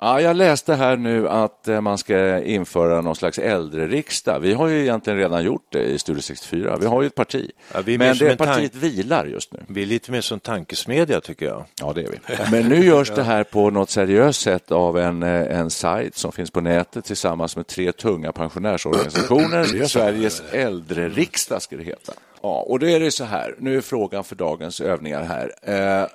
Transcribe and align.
Ja, 0.00 0.20
jag 0.20 0.36
läste 0.36 0.74
här 0.74 0.96
nu 0.96 1.28
att 1.28 1.68
eh, 1.68 1.80
man 1.80 1.98
ska 1.98 2.42
införa 2.42 3.00
någon 3.00 3.16
slags 3.16 3.38
äldreriksdag. 3.38 4.40
Vi 4.40 4.52
har 4.52 4.68
ju 4.68 4.80
egentligen 4.80 5.18
redan 5.18 5.44
gjort 5.44 5.66
det 5.68 5.82
i 5.82 5.98
Studio 5.98 6.22
64. 6.22 6.76
Vi 6.80 6.86
har 6.86 7.02
ju 7.02 7.06
ett 7.06 7.14
parti. 7.14 7.50
Ja, 7.72 7.82
Men 7.86 8.18
det 8.18 8.36
partiet 8.36 8.74
vilar 8.74 9.26
just 9.26 9.52
nu. 9.52 9.60
Vi 9.68 9.82
är 9.82 9.86
lite 9.86 10.12
mer 10.12 10.20
som 10.20 10.40
tankesmedja 10.40 11.20
tycker 11.20 11.46
jag. 11.46 11.64
Ja, 11.80 11.92
det 11.92 12.02
är 12.02 12.08
vi. 12.08 12.18
Men 12.50 12.68
nu 12.68 12.84
görs 12.84 13.10
det 13.10 13.22
här 13.22 13.44
på 13.44 13.70
något 13.70 13.90
seriöst 13.90 14.40
sätt 14.40 14.70
av 14.72 14.98
en, 14.98 15.22
eh, 15.22 15.58
en 15.58 15.70
sajt 15.70 16.16
som 16.16 16.32
finns 16.32 16.50
på 16.50 16.60
nätet 16.60 17.04
tillsammans 17.04 17.56
med 17.56 17.66
tre 17.66 17.92
tunga 17.92 18.32
pensionärsorganisationer. 18.32 19.64
Sveriges 19.86 20.42
äldreriksdag 20.52 21.62
ska 21.62 21.76
det 21.76 21.84
heta. 21.84 22.12
Ja, 22.42 22.64
och 22.68 22.78
då 22.78 22.88
är 22.88 23.00
det 23.00 23.10
så 23.10 23.24
här, 23.24 23.54
nu 23.58 23.76
är 23.76 23.80
frågan 23.80 24.24
för 24.24 24.36
dagens 24.36 24.80
övningar 24.80 25.22
här. 25.22 25.52
Eh, 25.62 26.08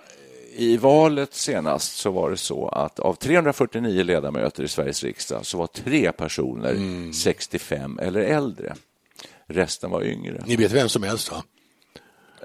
I 0.55 0.77
valet 0.77 1.33
senast 1.33 1.97
så 1.97 2.11
var 2.11 2.29
det 2.29 2.37
så 2.37 2.67
att 2.67 2.99
av 2.99 3.13
349 3.13 4.03
ledamöter 4.03 4.63
i 4.63 4.67
Sveriges 4.67 5.03
riksdag 5.03 5.45
så 5.45 5.57
var 5.57 5.67
tre 5.67 6.11
personer 6.11 7.11
65 7.13 7.99
eller 7.99 8.19
äldre. 8.19 8.75
Resten 9.47 9.91
var 9.91 10.03
yngre. 10.03 10.43
Ni 10.47 10.55
vet 10.55 10.71
vem 10.71 10.89
som 10.89 11.03
helst 11.03 11.31
va? 11.31 11.43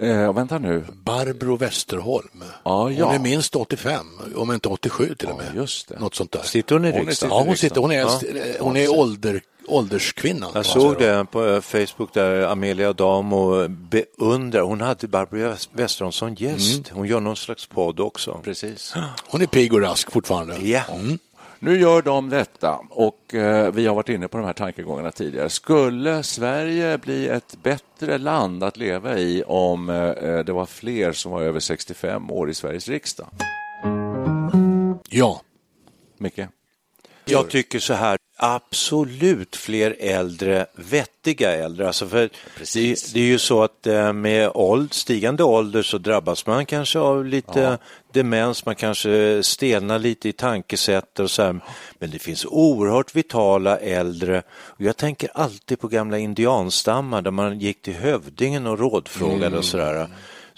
Eh, 0.00 0.32
vänta 0.32 0.58
nu. 0.58 0.84
Barbro 1.04 1.56
Westerholm. 1.56 2.44
Ja, 2.64 2.91
ja. 2.91 3.06
Hon 3.06 3.14
är 3.14 3.18
minst 3.18 3.56
85, 3.56 4.06
om 4.36 4.52
inte 4.52 4.68
87 4.68 5.14
till 5.14 5.28
och 5.28 5.36
med. 5.36 5.46
just 5.55 5.88
det. 5.88 5.98
Något 5.98 6.14
sånt 6.14 6.32
där. 6.32 6.42
Sitter 6.42 6.74
hon 6.74 6.84
i 6.84 6.92
riksdagen? 6.92 7.36
Ja, 7.36 7.42
hon, 7.46 7.56
sitter, 7.56 7.80
hon 7.80 7.92
är, 7.92 8.00
äldst, 8.00 8.24
hon 8.60 8.77
är 8.77 8.98
ålder, 8.98 9.40
ålderskvinnan. 9.66 10.50
Jag 10.55 10.66
såg 10.66 10.98
det 10.98 11.27
på 11.32 11.46
eh, 11.46 11.60
Facebook 11.60 12.14
där 12.14 12.42
Amelia 12.42 12.92
Damo 12.92 13.68
beundrar. 13.68 14.60
Hon 14.60 14.80
hade 14.80 15.08
Barbro 15.08 15.55
Westerholm 15.72 16.12
som 16.12 16.34
gäst. 16.34 16.88
Hon 16.88 17.06
gör 17.06 17.20
någon 17.20 17.36
slags 17.36 17.66
podd 17.66 18.00
också. 18.00 18.40
Precis. 18.44 18.94
Hon 19.28 19.42
är 19.42 19.46
pigg 19.46 19.73
och 19.74 19.80
rask 19.80 20.11
fortfarande. 20.12 20.56
Ja. 20.68 20.83
Nu 21.61 21.80
gör 21.80 22.02
de 22.02 22.29
detta 22.29 22.80
och 22.91 23.35
eh, 23.35 23.73
vi 23.73 23.86
har 23.86 23.95
varit 23.95 24.08
inne 24.08 24.29
på 24.29 24.39
de 24.39 24.46
här 24.46 24.52
tankegångarna 24.52 25.11
tidigare. 25.11 25.48
Skulle 25.48 26.23
Sverige 26.23 26.98
bli 26.98 27.29
ett 27.29 27.57
bättre 27.63 28.19
land 28.19 28.64
att 28.64 28.77
leva 28.77 29.19
i 29.19 29.42
om 29.46 29.91
eh, 29.91 30.39
det 30.39 30.52
var 30.52 30.67
fler 30.67 31.13
som 31.13 31.33
var 31.33 31.42
över 31.42 31.61
65 31.61 32.30
år 32.30 32.51
i 32.51 32.55
Sveriges 32.55 32.89
riksdag? 32.89 33.29
Ja. 35.08 35.41
Micke? 36.18 36.41
Jag 37.24 37.51
tycker 37.51 37.79
så 37.79 37.95
här, 37.95 38.17
absolut 38.40 39.56
fler 39.56 39.96
äldre, 39.98 40.66
vettiga 40.74 41.52
äldre. 41.52 41.86
Alltså 41.86 42.08
för 42.08 42.30
det, 42.74 43.12
det 43.14 43.20
är 43.20 43.24
ju 43.24 43.38
så 43.38 43.62
att 43.62 43.86
eh, 43.86 44.12
med 44.12 44.50
åld, 44.54 44.94
stigande 44.94 45.44
ålder 45.44 45.82
så 45.82 45.98
drabbas 45.98 46.46
man 46.46 46.66
kanske 46.66 46.98
av 46.98 47.24
lite 47.24 47.78
demens, 48.12 48.66
man 48.66 48.74
kanske 48.74 49.42
stelnar 49.42 49.98
lite 49.98 50.28
i 50.28 50.32
tankesätt 50.32 51.20
och 51.20 51.30
så 51.30 51.42
här. 51.42 51.60
Men 51.98 52.10
det 52.10 52.18
finns 52.18 52.46
oerhört 52.46 53.16
vitala 53.16 53.78
äldre. 53.78 54.42
Och 54.50 54.82
jag 54.82 54.96
tänker 54.96 55.30
alltid 55.34 55.80
på 55.80 55.88
gamla 55.88 56.18
indianstammar 56.18 57.22
där 57.22 57.30
man 57.30 57.58
gick 57.58 57.82
till 57.82 57.94
hövdingen 57.94 58.66
och 58.66 58.78
rådfrågade 58.78 59.58
och 59.58 59.64
sådär. 59.64 60.08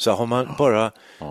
Så 0.00 0.10
har 0.12 0.26
man 0.26 0.48
bara 0.58 0.90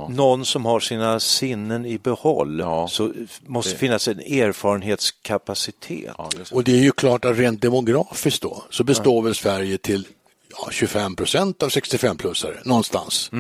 någon 0.10 0.46
som 0.46 0.66
har 0.66 0.80
sina 0.80 1.20
sinnen 1.20 1.86
i 1.86 1.98
behåll 2.00 2.60
Ja. 2.60 2.88
så 2.88 3.14
måste 3.46 3.76
finnas 3.76 4.08
en 4.08 4.20
erfarenhetskapacitet. 4.20 6.14
Ja, 6.18 6.30
det. 6.38 6.52
Och 6.52 6.64
det 6.64 6.72
är 6.72 6.82
ju 6.84 6.92
klart 6.92 7.26
att 7.26 7.38
rent 7.38 7.62
demografiskt 7.62 8.42
då 8.42 8.64
så 8.70 8.84
består 8.84 9.22
väl 9.22 9.36
Sverige 9.36 9.78
till 9.78 10.08
ja, 10.52 10.68
25 10.72 11.16
procent 11.16 11.64
av 11.64 11.70
65-plussare 11.70 12.58
någonstans 12.64 13.32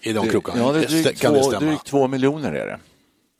i 0.00 0.12
de 0.12 0.28
krokarna. 0.28 0.60
Ja, 0.60 0.72
det 0.72 0.84
är 0.84 0.88
drygt, 0.88 1.20
kan 1.20 1.34
det 1.34 1.42
två, 1.42 1.50
drygt 1.50 1.86
två 1.86 2.08
miljoner 2.08 2.52
är 2.52 2.66
det. 2.66 2.78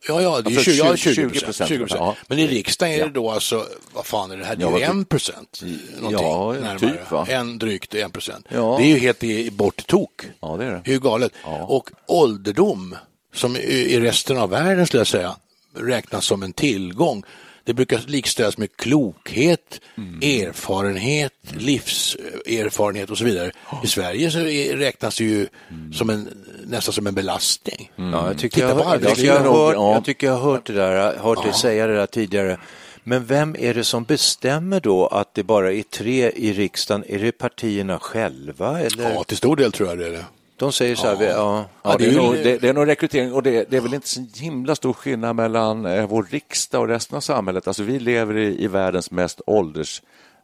Ja, 0.08 0.22
ja, 0.22 0.41
det 0.41 0.50
är 0.50 0.56
Alltså 0.56 0.70
20, 0.70 0.76
ja, 0.76 0.96
20 0.96 1.14
20 1.14 1.41
procent. 1.41 1.70
20%, 1.70 1.86
ja. 1.91 2.16
Men 2.26 2.38
i 2.38 2.46
riksdagen 2.46 2.94
är 2.94 2.98
Ja. 2.98 3.06
det 3.06 3.12
då 3.12 3.30
alltså, 3.30 3.66
vad 3.92 4.06
fan 4.06 4.30
är 4.30 4.36
det 4.36 4.44
här, 4.44 4.56
det 4.56 4.62
Ja, 4.62 4.74
är 4.74 4.78
ju 4.78 4.84
en 4.84 5.04
procent. 5.04 5.62
någonting 6.00 6.26
Ja, 6.26 6.52
närmare. 6.52 6.78
typ, 6.78 7.10
va? 7.10 7.26
En 7.30 7.58
drygt 7.58 7.94
en 7.94 8.10
procent. 8.10 8.46
Ja. 8.48 8.76
Det 8.78 8.84
är 8.84 8.88
ju 8.88 8.98
helt 8.98 9.24
i 9.24 9.50
bort 9.50 9.86
tok. 9.86 10.22
Ja, 10.41 10.56
det 10.56 10.64
är 10.64 10.70
det. 10.84 10.91
Ju 10.91 11.00
galet. 11.00 11.32
Ja. 11.44 11.62
Och 11.64 11.91
ålderdom, 12.06 12.96
som 13.34 13.56
i 13.56 14.00
resten 14.00 14.38
av 14.38 14.50
världen 14.50 14.86
skulle 14.86 15.00
jag 15.00 15.06
säga, 15.06 15.36
räknas 15.76 16.25
som 16.25 16.42
en 16.42 16.52
tillgång. 16.52 17.22
Det 17.64 17.75
brukar 17.75 18.00
likställas 18.06 18.58
med 18.58 18.76
klokhet, 18.76 19.80
Mm. 19.96 20.19
erfarenhet, 20.22 21.32
livserfarenhet 21.56 23.10
och 23.10 23.19
så 23.19 23.25
vidare. 23.25 23.52
I 23.84 23.86
Sverige 23.86 24.30
så 24.30 24.38
räknas 24.76 25.16
det 25.19 25.25
ju 25.25 25.46
Mm. 25.70 25.92
som 25.92 26.10
en, 26.10 26.28
nästan 26.68 26.92
som 26.92 27.06
en 27.06 27.14
belastning. 27.14 27.92
Ja, 27.96 28.26
jag, 28.26 28.38
tycker 28.38 28.60
jag, 28.60 28.70
jag, 28.70 28.76
tycker 28.78 28.90
arbetslivet. 28.90 29.34
jag, 29.34 29.40
har 29.52 29.66
hört, 29.66 29.74
Ja. 29.74 29.92
jag 29.94 30.04
tycker 30.04 30.26
jag 30.26 30.34
har 30.34 30.50
hört 30.52 30.66
det 30.66 30.72
där, 30.72 31.16
hört 31.16 31.42
dig 31.44 31.52
säga 31.52 31.86
det 31.86 31.94
där 31.96 32.06
tidigare. 32.06 32.58
Men 33.04 33.24
vem 33.24 33.56
är 33.58 33.74
det 33.74 33.84
som 33.84 34.04
bestämmer 34.04 34.80
då 34.80 35.06
att 35.06 35.34
det 35.34 35.42
bara 35.42 35.72
är 35.72 35.82
tre 35.82 36.30
i 36.30 36.52
riksdagen? 36.52 37.04
Är 37.08 37.18
det 37.18 37.32
partierna 37.32 37.98
själva? 37.98 38.80
Eller? 38.80 39.10
Ja, 39.14 39.24
till 39.24 39.36
stor 39.36 39.56
del 39.56 39.72
tror 39.72 39.88
jag 39.88 39.98
det 39.98 40.06
är 40.06 40.10
det. 40.10 40.24
De 40.56 40.72
säger 40.72 40.96
så 40.96 41.06
här, 41.06 41.16
vi- 41.16 41.26
ja. 41.26 41.64
Ja, 41.82 41.96
det, 41.98 42.06
är 42.06 42.12
nog, 42.12 42.34
det, 42.34 42.58
det 42.58 42.68
är 42.68 42.72
nog 42.72 42.88
rekrytering 42.88 43.32
och 43.32 43.42
det, 43.42 43.70
det 43.70 43.76
är 43.76 43.80
väl 43.80 43.94
inte 43.94 44.08
så 44.08 44.26
himla 44.36 44.74
stor 44.74 44.92
skillnad 44.92 45.36
mellan 45.36 45.86
eh, 45.86 46.06
vår 46.06 46.26
riksdag 46.30 46.80
och 46.80 46.88
resten 46.88 47.16
av 47.16 47.20
samhället. 47.20 47.66
Alltså, 47.68 47.82
vi 47.82 47.98
lever 47.98 48.36
i, 48.36 48.64
i 48.64 48.66
världens 48.66 49.10
mest 49.10 49.40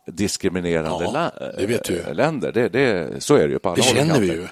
åldersdiskriminerande 0.06 0.91
Ja, 0.91 1.31
det 1.56 1.66
eh, 2.09 2.15
länder. 2.15 2.53
Det, 2.53 2.69
det, 2.69 3.22
så 3.25 3.34
är 3.34 3.47
det 3.47 3.53
ju 3.53 3.59
på 3.59 3.69
alla 3.69 3.76
Det 3.76 3.82
känner 3.82 4.20
vi 4.20 4.26
ju. 4.26 4.47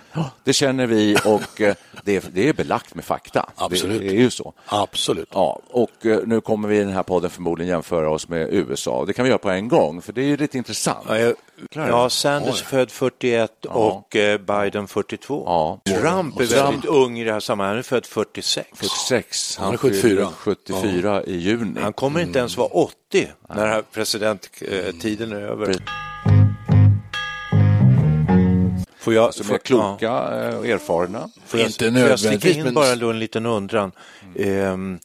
Det 0.44 0.52
känner 0.52 0.86
vi 0.86 1.16
och 1.24 1.60
eh, 1.60 1.74
det, 2.04 2.16
är- 2.16 2.22
det 2.32 2.48
är 2.48 2.52
belagt 2.52 2.94
med 2.94 3.04
fakta. 3.04 3.50
Absolut. 3.56 4.00
Det, 4.00 4.08
det 4.08 4.14
är 4.16 4.20
ju 4.20 4.30
så. 4.30 4.52
Absolut. 4.66 5.28
Ja, 5.32 5.60
och 5.70 6.06
eh, 6.06 6.18
nu 6.26 6.40
kommer 6.40 6.68
vi 6.68 6.76
i 6.76 6.80
den 6.80 6.92
här 6.92 7.02
podden 7.02 7.30
förmodligen 7.30 7.70
jämföra 7.70 8.10
oss 8.10 8.28
med 8.28 8.48
USA. 8.54 9.04
Det 9.04 9.12
kan 9.12 9.22
vi 9.24 9.28
göra 9.28 9.38
på 9.38 9.50
en 9.50 9.68
gång, 9.68 10.02
för 10.02 10.12
det 10.12 10.20
är 10.22 10.26
ju 10.26 10.36
lite 10.36 10.58
intressant. 10.58 11.04
Ja, 11.08 11.18
jag, 11.18 11.34
Klarar 11.70 11.88
ja. 11.88 12.10
Sanders 12.10 12.60
är 12.62 12.66
född 12.66 12.90
41 12.90 13.64
och 13.64 14.16
eh, 14.16 14.38
Biden 14.38 14.88
42. 14.88 15.42
Ja. 15.46 15.80
Trump 15.84 16.40
är 16.40 16.46
väldigt 16.46 16.84
ung 16.84 17.18
i 17.18 17.24
det 17.24 17.32
här 17.32 17.40
sammanhanget, 17.40 17.86
han 17.90 17.96
är 17.98 18.00
född 18.00 18.06
46. 18.06 18.68
46, 18.74 19.56
Han 19.58 19.72
är 19.74 19.78
fyller 19.78 20.26
74. 20.26 20.28
74 20.36 21.24
i 21.24 21.36
juni. 21.36 21.80
Han 21.80 21.92
kommer 21.92 22.20
inte 22.20 22.38
ens 22.38 22.56
vara 22.56 22.68
80 22.68 23.28
när 23.48 23.56
den 23.56 23.68
här 23.68 23.82
presidenttiden 23.92 25.32
är 25.32 25.40
över. 25.40 25.76
Får 28.98 29.14
jag, 29.14 29.34
Som 29.34 29.46
får- 29.46 29.54
är 29.54 29.58
kloka 29.58 30.08
eh, 30.08 30.58
och 30.58 30.66
erfarna. 30.66 31.28
Får 31.46 31.60
jag, 31.60 31.66
Inte 31.68 31.90
får 31.90 31.98
jag 31.98 32.18
sticka 32.18 32.30
nödvändigtvis, 32.30 32.56
in 32.56 32.64
men- 32.64 32.74
bara 32.74 32.96
då 32.96 33.10
en 33.10 33.18
liten 33.18 33.46
undran? 33.46 33.92
Ehm, 34.38 34.98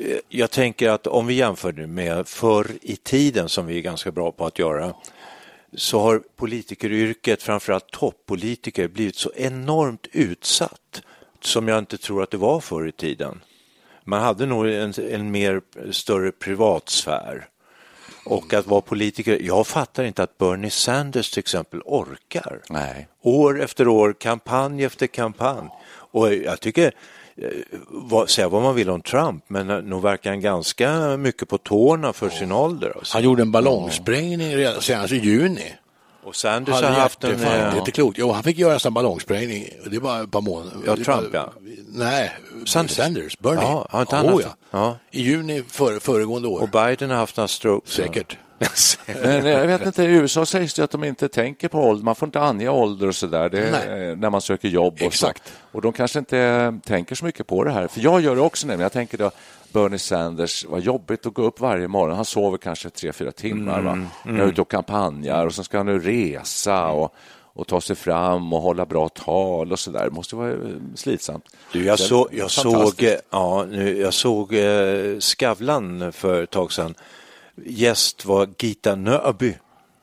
eh, 0.00 0.16
jag 0.28 0.50
tänker 0.50 0.90
att 0.90 1.06
om 1.06 1.26
vi 1.26 1.34
jämför 1.34 1.72
nu 1.72 1.86
med 1.86 2.28
förr 2.28 2.66
i 2.82 2.96
tiden 2.96 3.48
som 3.48 3.66
vi 3.66 3.78
är 3.78 3.82
ganska 3.82 4.12
bra 4.12 4.32
på 4.32 4.46
att 4.46 4.58
göra 4.58 4.94
så 5.76 6.00
har 6.00 6.22
politikeryrket, 6.36 7.42
framförallt 7.42 7.90
toppolitiker, 7.90 8.88
blivit 8.88 9.16
så 9.16 9.30
enormt 9.36 10.06
utsatt 10.12 11.02
som 11.40 11.68
jag 11.68 11.78
inte 11.78 11.98
tror 11.98 12.22
att 12.22 12.30
det 12.30 12.36
var 12.36 12.60
förr 12.60 12.88
i 12.88 12.92
tiden. 12.92 13.40
Man 14.04 14.22
hade 14.22 14.46
nog 14.46 14.68
en, 14.68 14.94
en 15.10 15.30
mer 15.30 15.60
större 15.90 16.32
privatsfär. 16.32 17.48
Och 18.26 18.54
att 18.54 18.66
vara 18.66 18.80
politiker, 18.80 19.38
jag 19.42 19.66
fattar 19.66 20.04
inte 20.04 20.22
att 20.22 20.38
Bernie 20.38 20.70
Sanders 20.70 21.30
till 21.30 21.38
exempel 21.38 21.80
orkar. 21.84 22.60
Nej. 22.70 23.08
År 23.22 23.62
efter 23.62 23.88
år, 23.88 24.12
kampanj 24.12 24.84
efter 24.84 25.06
kampanj. 25.06 25.68
Och 25.86 26.34
jag 26.34 26.60
tycker, 26.60 26.94
vad, 27.88 28.30
säga 28.30 28.48
vad 28.48 28.62
man 28.62 28.74
vill 28.74 28.90
om 28.90 29.02
Trump, 29.02 29.44
men 29.48 29.70
eh, 29.70 29.76
nog 29.82 30.02
verkar 30.02 30.30
han 30.30 30.40
ganska 30.40 31.16
mycket 31.16 31.48
på 31.48 31.58
tårna 31.58 32.12
för 32.12 32.28
sin 32.28 32.52
ålder. 32.52 32.92
Alltså. 32.96 33.16
Han 33.16 33.24
gjorde 33.24 33.42
en 33.42 33.52
ballongsprängning 33.52 34.56
redan 34.56 34.82
senast 34.82 35.12
i 35.12 35.16
juni. 35.16 35.74
Och 36.24 36.36
Sanders 36.36 36.74
har 36.74 36.82
haft 36.82 37.24
en... 37.24 37.30
hjärtefall. 37.30 37.58
Det 37.58 37.64
är 37.64 37.72
eh, 37.72 37.78
inte 37.78 37.90
klokt. 37.90 38.18
Jo, 38.18 38.32
han 38.32 38.42
fick 38.42 38.58
göra 38.58 38.74
en 38.74 38.80
sån 38.80 38.94
ballongsprängning. 38.94 39.68
Det 39.90 39.98
var 39.98 40.22
ett 40.22 40.30
par 40.30 40.40
månader. 40.40 40.78
Ja, 40.86 40.96
Trump, 40.96 41.08
var- 41.08 41.28
ja. 41.32 41.52
Nej, 41.88 42.32
Sanders. 42.66 42.96
Sanders. 42.96 43.38
Bernie. 43.38 43.62
Ja, 43.62 43.86
har 43.90 44.00
inte 44.00 44.16
han 44.16 44.26
oh, 44.26 44.32
haft 44.32 44.44
ja. 44.44 44.78
Ja. 44.78 44.96
I 45.10 45.22
juni 45.22 45.62
före, 45.68 46.00
föregående 46.00 46.48
år. 46.48 46.60
Och 46.60 46.68
Biden 46.68 47.10
har 47.10 47.16
haft 47.16 47.36
några 47.36 47.48
strokes. 47.48 47.90
Säkert. 47.90 48.38
Men 49.22 49.46
jag 49.46 49.66
vet 49.66 49.86
inte, 49.86 50.02
i 50.02 50.06
USA 50.06 50.46
sägs 50.46 50.74
det 50.74 50.84
att 50.84 50.90
de 50.90 51.04
inte 51.04 51.28
tänker 51.28 51.68
på 51.68 51.78
ålder. 51.78 52.04
Man 52.04 52.14
får 52.14 52.26
inte 52.28 52.40
ange 52.40 52.68
ålder 52.68 53.08
och 53.08 53.14
sådär 53.16 53.50
Nej. 53.52 54.16
när 54.16 54.30
man 54.30 54.40
söker 54.40 54.68
jobb. 54.68 54.94
Och, 54.94 55.02
Exakt. 55.02 55.42
så. 55.46 55.52
och 55.76 55.82
de 55.82 55.92
kanske 55.92 56.18
inte 56.18 56.78
tänker 56.86 57.14
så 57.14 57.24
mycket 57.24 57.46
på 57.46 57.64
det 57.64 57.70
här. 57.70 57.88
För 57.88 58.00
jag 58.00 58.20
gör 58.20 58.34
det 58.36 58.42
också 58.42 58.66
nämligen. 58.66 58.82
Jag 58.82 58.92
tänker 58.92 59.18
då 59.18 59.30
Bernie 59.72 59.98
Sanders, 59.98 60.64
vad 60.68 60.80
jobbigt 60.80 61.26
att 61.26 61.34
gå 61.34 61.42
upp 61.42 61.60
varje 61.60 61.88
morgon. 61.88 62.16
Han 62.16 62.24
sover 62.24 62.58
kanske 62.58 62.90
tre, 62.90 63.12
fyra 63.12 63.32
timmar. 63.32 63.80
Va? 63.80 63.92
Mm, 63.92 64.08
Jag 64.36 64.38
är 64.38 64.50
ute 64.50 64.60
och 64.60 64.70
kampanjar 64.70 65.46
och 65.46 65.54
så 65.54 65.64
ska 65.64 65.76
han 65.76 65.86
nu 65.86 65.98
resa 65.98 66.86
och, 66.88 67.14
och 67.52 67.66
ta 67.66 67.80
sig 67.80 67.96
fram 67.96 68.52
och 68.52 68.60
hålla 68.60 68.86
bra 68.86 69.08
tal 69.08 69.72
och 69.72 69.78
sådär. 69.78 70.04
Det 70.04 70.10
måste 70.10 70.36
vara 70.36 70.50
eh, 70.50 70.56
slitsamt. 70.94 71.44
Du, 71.72 71.84
jag, 71.84 71.98
Det 71.98 72.02
är 72.02 72.06
så, 72.06 72.28
jag 72.32 72.50
såg, 72.50 73.02
eh, 73.02 73.14
ja, 73.30 73.66
nu, 73.70 73.98
jag 74.00 74.14
såg 74.14 74.54
eh, 74.54 75.18
Skavlan 75.18 76.12
för 76.12 76.42
ett 76.42 76.50
tag 76.50 76.72
sedan. 76.72 76.94
Gäst 77.56 78.24
var 78.24 78.48
Gita 78.58 78.94
Nörby 78.94 79.54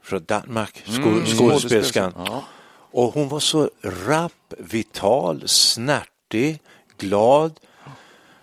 från 0.03 0.23
Danmark, 0.23 0.83
sko, 0.85 1.09
Mm, 1.09 1.25
skådespelerskan. 1.25 2.13
Ja. 2.17 2.43
Och 2.91 3.13
hon 3.13 3.29
var 3.29 3.39
så 3.39 3.69
rapp, 3.81 4.53
vital, 4.57 5.43
snärtig, 5.47 6.59
glad, 6.97 7.59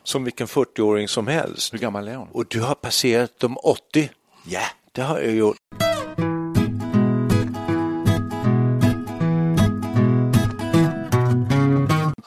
som 0.03 0.25
vilken 0.25 0.47
40-åring 0.47 1.09
som 1.09 1.27
helst. 1.27 1.75
Hur 1.75 1.79
gammal 1.79 2.09
är 2.09 2.17
hon? 2.17 2.29
Och 2.33 2.47
du 2.49 2.61
har 2.61 2.75
passerat 2.75 3.33
de 3.39 3.57
80? 3.59 4.11
Ja, 4.47 4.63
det 4.93 5.03
har 5.03 5.19
jag 5.21 5.35
gjort. 5.35 5.57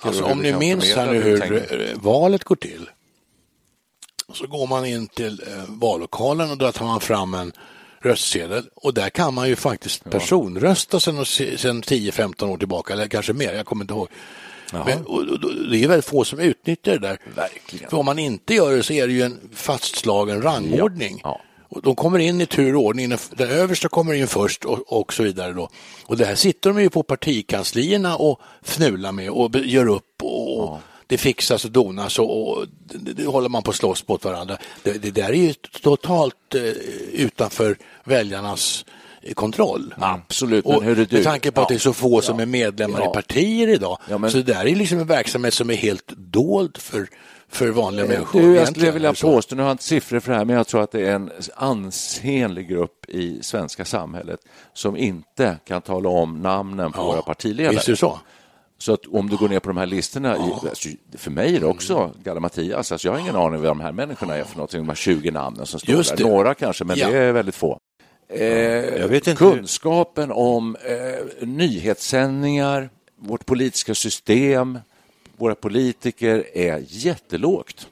Alltså, 0.04 0.24
om 0.24 0.40
ni 0.40 0.54
minns 0.54 0.98
hur 0.98 1.96
valet 2.02 2.44
går 2.44 2.56
till. 2.56 2.90
Så 4.34 4.48
går 4.48 4.68
man 4.68 4.86
in 4.86 5.08
till 5.08 5.42
eh, 5.48 5.64
vallokalen 5.68 6.52
och 6.52 6.58
där 6.58 6.72
tar 6.72 6.86
man 6.86 7.00
fram 7.00 7.34
en 7.34 7.52
röstsedel 8.02 8.64
och 8.76 8.94
där 8.94 9.10
kan 9.10 9.34
man 9.34 9.50
ju 9.50 9.56
faktiskt 9.56 10.10
personrösta 10.10 11.00
sedan, 11.00 11.26
sedan 11.26 11.84
10-15 11.84 12.50
år 12.50 12.58
tillbaka, 12.58 12.94
eller 12.94 13.08
kanske 13.08 13.34
mer, 13.34 13.54
jag 13.54 13.66
kommer 13.66 13.84
inte 13.84 13.94
ihåg. 13.94 14.08
Men, 14.74 15.06
och, 15.06 15.16
och, 15.16 15.22
och, 15.22 15.70
det 15.72 15.84
är 15.84 15.88
väldigt 15.88 16.06
få 16.06 16.24
som 16.24 16.40
utnyttjar 16.40 16.92
det 16.92 17.08
där. 17.08 17.18
Verkligen. 17.36 17.90
För 17.90 17.98
om 17.98 18.06
man 18.06 18.20
inte 18.20 18.54
gör 18.54 18.76
det 18.76 18.84
så 18.84 18.94
är 18.94 19.08
det 19.08 19.14
ju 19.14 19.22
en 19.22 19.40
fastslagen 19.54 20.42
rangordning. 20.42 21.22
Ja. 21.24 21.42
Och 21.70 21.82
de 21.82 21.96
kommer 21.96 22.20
in 22.20 22.42
i 22.42 22.46
tur 22.46 22.76
och 22.76 22.82
ordning, 22.82 23.10
den- 23.10 23.50
översta 23.50 23.90
kommer 23.90 24.14
in 24.14 24.28
först 24.28 24.66
och, 24.66 25.02
och 25.02 25.14
så 25.14 25.24
vidare. 25.24 25.54
Då. 25.54 25.70
Och 26.06 26.18
det 26.18 26.26
här 26.26 26.36
sitter 26.36 26.70
de 26.70 26.82
ju 26.82 26.90
på 26.90 27.04
partikanslierna 27.04 28.16
och 28.16 28.42
fnular 28.62 29.12
med 29.12 29.30
och 29.30 29.56
gör 29.56 29.88
upp 29.88 30.24
och 30.24 30.60
och 30.64 30.80
det 31.12 31.18
fixas 31.18 31.66
och 31.66 31.72
donas 31.72 32.20
och, 32.20 32.52
och 32.58 32.66
det, 32.84 33.14
det 33.14 33.26
håller 33.26 33.50
man 33.50 33.64
på 33.64 33.70
att 33.72 33.76
slåss 33.78 34.08
mot 34.08 34.26
varandra. 34.26 34.58
Det, 34.84 34.94
det 35.02 35.12
där 35.12 35.30
är 35.30 35.34
ju 35.34 35.54
totalt 35.82 36.56
eh, 36.56 36.62
utanför 37.14 37.78
väljarnas 38.04 38.86
eh, 39.22 39.34
kontroll. 39.34 39.94
Absolut, 39.98 40.66
men 40.66 40.76
Och 40.76 40.84
hur 40.84 41.00
är 41.00 41.06
du? 41.06 41.16
med 41.16 41.24
tanke 41.24 41.52
på 41.52 41.62
att 41.62 41.70
Ja. 41.70 41.74
det 41.74 41.78
är 41.78 41.80
så 41.80 41.94
få 41.94 42.22
som 42.22 42.40
är 42.40 42.46
medlemmar 42.46 43.00
Ja. 43.00 43.12
i 43.12 43.14
partier 43.14 43.68
idag. 43.68 43.98
Ja, 44.10 44.18
men- 44.18 44.32
Så 44.32 44.38
det 44.38 44.44
där 44.44 44.68
är 44.68 44.76
liksom 44.76 45.00
en 45.00 45.08
verksamhet 45.08 45.54
som 45.54 45.70
är 45.70 45.76
helt 45.76 46.08
dold 46.18 46.78
för, 46.78 47.08
för 47.50 47.70
vanliga 47.70 48.06
människor. 48.08 48.42
Du, 48.42 48.56
jag 48.56 48.68
skulle 48.68 48.92
vilja 48.92 49.16
så? 49.16 49.28
påstå, 49.34 49.56
nu 49.56 49.62
har 49.62 49.70
jag 49.70 49.74
inte 49.74 49.84
siffror 49.84 50.20
för 50.20 50.32
det 50.32 50.38
här, 50.38 50.46
men 50.46 50.56
jag 50.56 50.68
tror 50.68 50.82
att 50.84 50.92
det 50.92 51.08
är 51.08 51.12
en 51.16 51.32
ansenlig 51.56 52.68
grupp 52.70 53.10
i 53.10 53.44
svenska 53.44 53.86
samhället 53.86 54.40
som 54.74 54.98
inte 54.98 55.58
kan 55.68 55.82
tala 55.82 56.10
om 56.10 56.42
namnen 56.42 56.92
på 56.92 57.04
våra 57.04 57.22
partiledare. 57.22 57.74
Visst 57.76 57.88
är 57.88 57.92
det 57.92 57.98
så? 57.98 58.20
Så 58.82 58.94
att 58.94 59.06
om 59.08 59.30
du 59.30 59.38
går 59.38 59.50
ner 59.50 59.60
på 59.60 59.70
de 59.70 59.78
här 59.78 59.86
listorna, 59.86 60.38
i, 60.38 60.40
alltså, 60.70 60.90
för 61.18 61.32
mig 61.32 61.56
är 61.56 61.60
det 61.60 61.66
också 61.66 62.12
Galle 62.24 62.40
Mattias. 62.40 62.92
Alltså, 62.92 63.08
jag 63.08 63.14
har 63.14 63.20
ingen 63.20 63.36
aning 63.36 63.62
vad 63.62 63.70
de 63.70 63.80
här 63.80 63.92
människorna 63.92 64.36
är 64.38 64.44
för 64.44 64.56
någonting, 64.56 64.80
de 64.80 64.88
här 64.90 64.96
20 64.96 65.32
namnen 65.32 65.66
som 65.66 65.80
står 65.80 65.96
Just 65.96 66.18
där. 66.18 66.24
det. 66.24 66.30
Några 66.30 66.54
kanske, 66.54 66.84
men 66.84 66.98
Ja. 66.98 67.10
det 67.10 67.18
är 67.18 67.32
väldigt 67.32 67.56
få. 67.56 67.80
Eh, 68.30 68.44
Jag 68.44 69.08
vet 69.08 69.28
inte 69.28 69.38
kunskapen 69.40 70.32
om 70.32 70.76
eh, 70.76 71.48
nyhetssändningar, 71.48 72.90
vårt 73.16 73.46
politiska 73.46 73.96
system, 73.96 74.80
våra 75.38 75.56
politiker 75.56 76.46
är 76.54 76.84
jättelågt. 76.88 77.88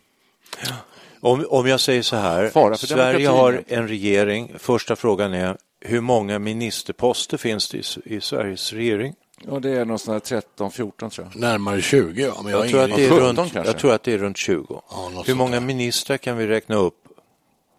Om, 1.22 1.46
om 1.50 1.68
jag 1.68 1.80
säger 1.80 2.02
så 2.02 2.16
här, 2.16 2.76
Sverige 2.76 3.28
har 3.28 3.64
en 3.68 3.88
regering. 3.88 4.52
Första 4.60 4.96
frågan 4.96 5.34
är, 5.34 5.58
hur 5.82 6.02
många 6.02 6.40
ministerposter 6.40 7.38
finns 7.38 7.70
det 7.70 7.78
i, 7.78 8.16
i 8.16 8.22
Sveriges 8.22 8.74
regering? 8.74 9.14
Och 9.48 9.62
det 9.62 9.70
är 9.70 9.86
någonstans 9.86 10.24
13-14 10.24 11.10
tror 11.10 11.28
jag. 11.32 11.36
Närmare 11.42 11.82
20, 11.82 12.22
ja. 12.22 12.42
Men 12.44 12.52
jag, 12.52 12.62
Jag, 12.62 12.70
tror 12.70 12.84
att 12.84 12.96
det 12.96 13.06
är 13.06 13.10
17 13.10 13.20
runt, 13.20 13.38
kanske? 13.38 13.72
jag 13.72 13.78
tror 13.80 13.94
att 13.94 14.04
det 14.04 14.14
är 14.14 14.18
runt 14.18 14.38
20. 14.38 14.82
Ja, 14.90 15.24
hur 15.26 15.36
många 15.36 15.60
ministrar 15.60 16.18
kan 16.18 16.38
vi 16.38 16.48
räkna 16.48 16.76
upp 16.76 16.96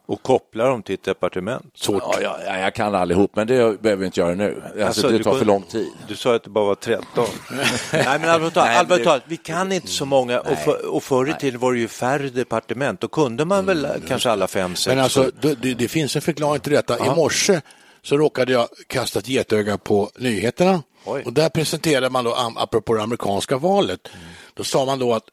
och 0.07 0.23
koppla 0.23 0.67
dem 0.67 0.83
till 0.83 0.95
ett 0.95 1.03
departement? 1.03 1.87
Ja, 1.89 2.15
ja, 2.23 2.39
ja, 2.47 2.59
jag 2.59 2.75
kan 2.75 2.95
allihop, 2.95 3.37
men 3.37 3.47
det 3.47 3.83
behöver 3.83 3.97
vi 4.01 4.07
inte 4.07 4.21
göra 4.21 4.35
nu. 4.35 4.63
Alltså, 4.65 4.85
Alltså, 4.85 5.09
det 5.09 5.19
du 5.19 5.25
tar 5.25 5.35
för 5.35 5.45
lång 5.45 5.63
tid. 5.63 5.89
Du 6.09 6.17
sa 6.17 6.35
att 6.35 6.45
det 6.45 6.51
bara 6.51 6.65
var 6.65 6.75
13. 6.75 7.05
Nej, 7.51 7.67
men 7.93 8.31
allvarligt 8.31 8.55
talat, 8.55 8.77
allvarligt 8.77 9.05
talat, 9.07 9.23
vi 9.27 9.37
kan 9.37 9.73
inte 9.73 9.89
så 9.89 10.05
många. 10.05 10.41
Och, 10.41 10.59
för, 10.59 10.87
och 10.95 11.03
förr 11.03 11.31
i 11.31 11.35
tiden 11.41 11.61
var 11.61 11.73
det 11.73 11.79
ju 11.79 11.89
färre 11.89 12.29
departement. 12.29 13.01
Då 13.01 13.09
kunde 13.09 13.45
man 13.45 13.67
väl 13.67 13.87
kanske 14.09 14.31
alla 14.31 14.47
fem, 14.49 14.75
sex. 14.77 14.87
Men 14.87 15.05
alltså, 15.05 15.31
det, 15.41 15.55
det, 15.55 15.75
det 15.75 15.89
finns 15.89 16.17
en 16.17 16.23
förklaring 16.23 16.61
till 16.61 16.73
detta. 16.73 17.07
I 17.07 17.11
morse 17.17 17.61
så 18.03 18.17
råkade 18.17 18.53
jag 18.53 18.69
kasta 18.87 19.19
ett 19.19 19.29
getöga 19.29 19.79
på 19.79 20.11
nyheterna. 20.19 20.83
Oj. 21.05 21.23
Och 21.27 21.33
där 21.33 21.49
presenterade 21.49 22.11
man 22.11 22.25
då, 22.25 22.35
apropå 22.57 22.95
det 22.95 23.03
amerikanska 23.03 23.59
valet, 23.59 24.09
då 24.55 24.65
sa 24.65 24.85
man 24.85 24.99
då 24.99 25.15
att 25.15 25.25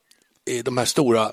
de 0.64 0.78
här 0.78 0.86
stora 0.86 1.32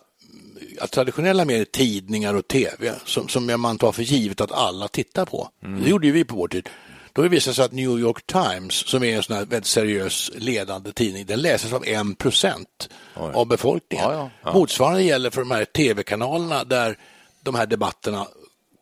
ja, 0.81 0.87
traditionella 0.87 1.45
medier, 1.45 1.65
tidningar 1.65 2.35
och 2.35 2.49
tv, 2.49 2.95
som, 3.05 3.29
som 3.29 3.61
man 3.61 3.79
tar 3.79 3.93
för 3.93 4.03
givet 4.03 4.41
att 4.41 4.53
alla 4.53 4.89
tittar 4.89 5.25
på. 5.25 5.49
Det 5.61 5.91
gjorde 5.91 6.07
ju 6.07 6.13
vi 6.13 6.25
på 6.25 6.37
vår 6.37 6.49
tid. 6.49 6.69
Då 7.13 7.23
har 7.23 7.29
det 7.29 7.35
visat 7.35 7.57
sig 7.57 7.65
att 7.65 7.73
New 7.73 7.99
York 7.99 8.27
Times, 8.27 8.75
som 8.75 9.03
är 9.03 9.17
en 9.17 9.23
sån 9.23 9.37
här 9.37 9.45
väldigt 9.45 9.67
seriös 9.67 10.31
ledande 10.35 10.93
tidning, 10.93 11.27
den 11.27 11.41
läses 11.41 11.73
av 11.73 11.87
en 11.87 12.15
procent 12.15 12.89
av 13.15 13.47
befolkningen. 13.47 14.11
Ja, 14.11 14.31
ja. 14.43 14.53
Motsvarande 14.53 15.03
gäller 15.03 15.31
för 15.31 15.41
de 15.41 15.51
här 15.51 15.65
tv-kanalerna 15.65 16.65
där 16.65 16.99
de 17.43 17.55
här 17.55 17.67
debatterna 17.67 18.27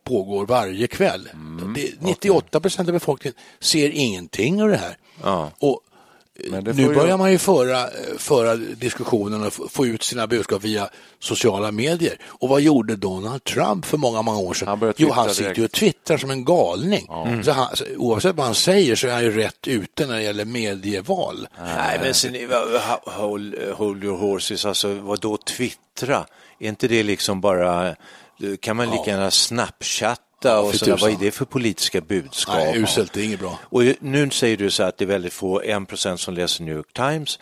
pågår 0.05 0.47
varje 0.47 0.87
kväll. 0.87 1.29
Mm, 1.33 1.75
Det, 1.75 1.93
98 2.01 2.61
procent 2.61 2.89
av 2.89 2.93
befolkningen 2.93 3.39
ser 3.61 3.91
ingenting 3.91 4.63
av 4.63 4.69
det 4.69 4.77
här. 4.77 4.97
Ja. 5.23 5.51
Och 5.59 5.81
det 6.35 6.73
nu 6.73 6.95
börjar 6.95 7.19
man 7.19 7.33
ju 7.33 7.39
föra, 7.39 7.89
föra 8.19 8.57
diskussionen 8.57 9.47
och 9.47 9.53
få 9.73 9.87
ut 9.87 10.03
sina 10.03 10.27
budskap 10.27 10.65
via 10.65 10.89
sociala 11.19 11.71
medier. 11.71 12.19
Och 12.25 12.49
vad 12.49 12.61
gjorde 12.61 12.97
Donald 12.97 13.45
Trump 13.45 13.85
för 13.85 13.99
många, 13.99 14.23
många 14.23 14.39
år 14.39 14.55
sedan? 14.55 14.69
Han 14.69 14.93
jo, 14.97 15.11
han 15.11 15.31
sitter 15.31 15.55
ju 15.55 15.65
och 15.65 15.73
twittrar 15.73 16.17
som 16.17 16.31
en 16.31 16.45
galning. 16.45 17.09
Så 17.45 17.53
han, 17.53 17.77
så 17.77 17.85
oavsett 17.97 18.37
vad 18.37 18.47
han 18.47 18.55
säger 18.55 18.97
så 18.97 19.07
är 19.07 19.13
han 19.13 19.23
ju 19.23 19.31
rätt 19.31 19.69
ute 19.69 20.07
när 20.07 20.15
det 20.15 20.23
gäller 20.23 20.45
medieval. 20.45 21.49
Nej, 21.59 21.99
men 22.03 22.15
sen, 22.15 22.37
hold, 23.05 23.55
hold 23.75 24.05
your 24.05 24.19
horses, 24.19 24.65
alltså 24.65 24.95
vad 24.95 25.21
då 25.21 25.37
twittra? 25.37 26.27
Är 26.59 26.69
inte 26.69 26.89
det 26.89 27.03
liksom 27.03 27.41
bara, 27.41 27.97
kan 28.61 28.77
man 28.77 28.91
lika 28.91 29.11
gärna 29.11 29.31
snapchatta 30.43 30.61
och 30.61 30.75
sådär, 30.75 30.97
vad 31.01 31.11
är 31.11 31.17
det 31.17 31.31
för 31.31 31.45
politiska 31.45 32.01
budskap? 32.01 32.55
Nej, 32.57 32.79
uselt, 32.79 33.13
det 33.13 33.21
är 33.21 33.25
inget 33.25 33.41
bra. 33.41 33.59
Och 33.63 33.83
nu 34.01 34.31
säger 34.31 34.57
du 34.57 34.71
så 34.71 34.83
att 34.83 34.99
det 34.99 35.05
är 35.05 35.07
väldigt 35.07 35.33
få, 35.33 35.61
en 35.63 35.87
procent 35.87 36.21
som 36.21 36.35
läser 36.35 36.65
New 36.65 36.77
York 36.77 36.93
Times. 36.93 37.39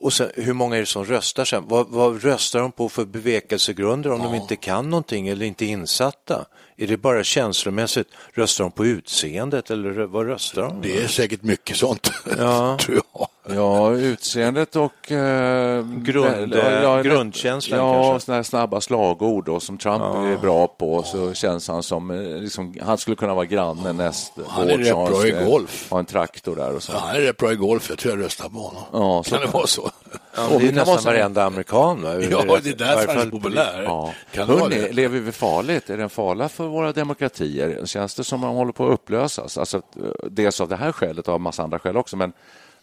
Och 0.00 0.12
sen, 0.12 0.30
hur 0.34 0.52
många 0.52 0.76
är 0.76 0.80
det 0.80 0.86
som 0.86 1.04
röstar 1.04 1.44
sen? 1.44 1.64
Vad, 1.66 1.88
vad 1.88 2.22
röstar 2.24 2.60
de 2.60 2.72
på 2.72 2.88
för 2.88 3.04
bevekelsegrunder 3.04 4.12
om 4.12 4.22
de 4.22 4.34
inte 4.34 4.56
kan 4.56 4.90
någonting 4.90 5.28
eller 5.28 5.46
inte 5.46 5.64
är 5.64 5.66
insatta? 5.66 6.44
Är 6.76 6.86
det 6.86 6.96
bara 6.96 7.24
känslomässigt? 7.24 8.08
Röstar 8.32 8.64
de 8.64 8.70
på 8.70 8.86
utseendet 8.86 9.70
eller 9.70 9.90
vad 9.90 10.26
röstar 10.26 10.62
de? 10.62 10.82
Det 10.82 11.02
är 11.02 11.08
säkert 11.08 11.42
mycket 11.42 11.76
sånt, 11.76 12.12
Ja. 12.38 12.78
tror 12.80 13.00
jag. 13.14 13.28
Ja, 13.48 13.90
utseendet 13.90 14.76
och 14.76 15.12
eh, 15.12 15.84
Grund, 15.86 16.54
ja, 16.54 17.02
grundkänslan 17.02 17.80
Ja, 17.80 18.02
kanske. 18.02 18.24
sådana 18.26 18.36
här 18.38 18.42
snabba 18.42 18.80
slagord 18.80 19.44
då, 19.44 19.60
som 19.60 19.78
Trump 19.78 20.02
ja. 20.02 20.26
är 20.26 20.36
bra 20.36 20.66
på. 20.66 21.02
Så 21.02 21.34
känns 21.34 21.68
han 21.68 21.82
som, 21.82 22.10
eh, 22.10 22.40
liksom, 22.40 22.74
han 22.82 22.98
skulle 22.98 23.16
kunna 23.16 23.34
vara 23.34 23.44
granne 23.44 23.92
näst 23.92 24.32
Han 24.48 24.70
är 24.70 24.78
rätt 24.78 24.94
bra 24.94 25.26
i 25.26 25.30
golf. 25.30 25.90
Ha 25.90 25.98
en 25.98 26.04
traktor 26.04 26.56
där 26.56 26.74
och 26.76 26.82
så. 26.82 26.92
Ja, 26.92 26.98
han 26.98 27.16
är 27.16 27.20
rätt 27.20 27.36
bra 27.36 27.52
i 27.52 27.56
golf, 27.56 27.86
jag 27.88 27.98
tror 27.98 28.14
jag 28.14 28.24
röstar 28.24 28.48
på 28.48 28.58
honom. 28.58 28.82
Ja, 28.92 29.22
kan 29.22 29.40
det 29.40 29.46
vara 29.46 29.66
så? 29.66 29.90
Ja, 30.36 30.48
det 30.58 30.68
är 30.68 30.72
nästan 30.72 31.04
varenda 31.04 31.44
amerikan. 31.44 32.02
Va? 32.02 32.14
Ja, 32.14 32.58
det 32.62 32.70
är 32.70 32.74
därför 32.76 33.14
han 33.14 33.26
är 33.26 33.30
populär. 33.30 33.82
Ja. 33.82 34.14
Kan 34.32 34.48
Hörrni, 34.48 34.92
lever 34.92 35.18
vi 35.20 35.32
farligt? 35.32 35.90
Är 35.90 35.96
det 35.96 36.02
en 36.02 36.10
fara 36.10 36.48
för 36.48 36.66
våra 36.66 36.92
demokratier? 36.92 37.86
Känns 37.86 38.14
det 38.14 38.24
som 38.24 38.44
att 38.44 38.50
de 38.50 38.56
håller 38.56 38.72
på 38.72 38.86
att 38.86 38.92
upplösas? 38.92 39.58
Alltså, 39.58 39.76
eh, 39.76 39.82
dels 40.30 40.60
av 40.60 40.68
det 40.68 40.76
här 40.76 40.92
skälet 40.92 41.28
och 41.28 41.34
av 41.34 41.40
massa 41.40 41.62
andra 41.62 41.78
skäl 41.78 41.96
också, 41.96 42.16
men 42.16 42.32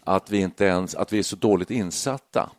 att 0.04 0.30
vi, 0.30 0.38
inte 0.38 0.64
ens, 0.64 0.94
att 0.94 1.12
vi 1.12 1.18
är 1.18 1.22
så 1.22 1.36
dåligt 1.36 1.70
insatta 1.70 2.50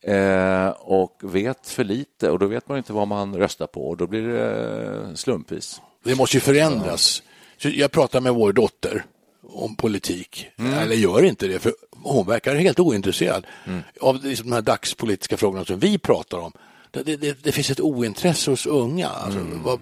eh, 0.00 0.68
och 0.68 1.20
vet 1.22 1.68
för 1.68 1.84
lite 1.84 2.30
och 2.30 2.38
då 2.38 2.46
vet 2.46 2.68
man 2.68 2.78
inte 2.78 2.92
vad 2.92 3.08
man 3.08 3.36
röstar 3.36 3.66
på 3.66 3.88
och 3.88 3.96
då 3.96 4.06
blir 4.06 4.22
det 4.22 5.04
eh, 5.08 5.14
slumpvis. 5.14 5.80
Det 6.04 6.14
måste 6.14 6.36
ju 6.36 6.40
förändras. 6.40 7.22
Så 7.58 7.68
jag 7.68 7.90
pratar 7.90 8.20
med 8.20 8.34
vår 8.34 8.52
dotter 8.52 9.04
om 9.48 9.76
politik, 9.76 10.50
mm. 10.56 10.74
eller 10.74 10.96
gör 10.96 11.24
inte 11.24 11.46
det, 11.46 11.58
för 11.58 11.72
hon 11.90 12.26
verkar 12.26 12.54
helt 12.54 12.80
ointresserad 12.80 13.46
mm. 13.66 13.82
av 14.00 14.24
liksom 14.24 14.50
de 14.50 14.54
här 14.54 14.62
dagspolitiska 14.62 15.36
frågorna 15.36 15.64
som 15.64 15.78
vi 15.78 15.98
pratar 15.98 16.38
om. 16.38 16.52
Det, 16.90 17.16
det, 17.16 17.42
det 17.42 17.52
finns 17.52 17.70
ett 17.70 17.80
ointresse 17.80 18.50
hos 18.50 18.66
unga. 18.66 19.08
Alltså, 19.08 19.38
mm. 19.38 19.62
vad, 19.62 19.80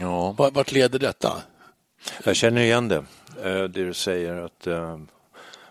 ja. 0.00 0.32
vart 0.32 0.72
leder 0.72 0.98
detta? 0.98 1.42
Jag 2.24 2.36
känner 2.36 2.62
igen 2.62 2.88
det, 2.88 3.04
eh, 3.44 3.62
det 3.62 3.68
du 3.84 3.94
säger 3.94 4.36
att 4.36 4.66
eh, 4.66 4.98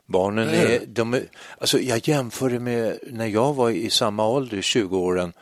Barnen 0.06 0.50
är, 0.50 0.86
de 0.86 1.14
är, 1.14 1.24
alltså 1.58 1.80
jag 1.80 2.08
jämför 2.08 2.50
det 2.50 2.60
med 2.60 3.00
när 3.12 3.28
jag 3.28 3.54
var 3.54 3.70
i 3.70 3.90
samma 3.90 4.28
ålder, 4.28 4.62
20 4.62 4.98
åren, 4.98 5.34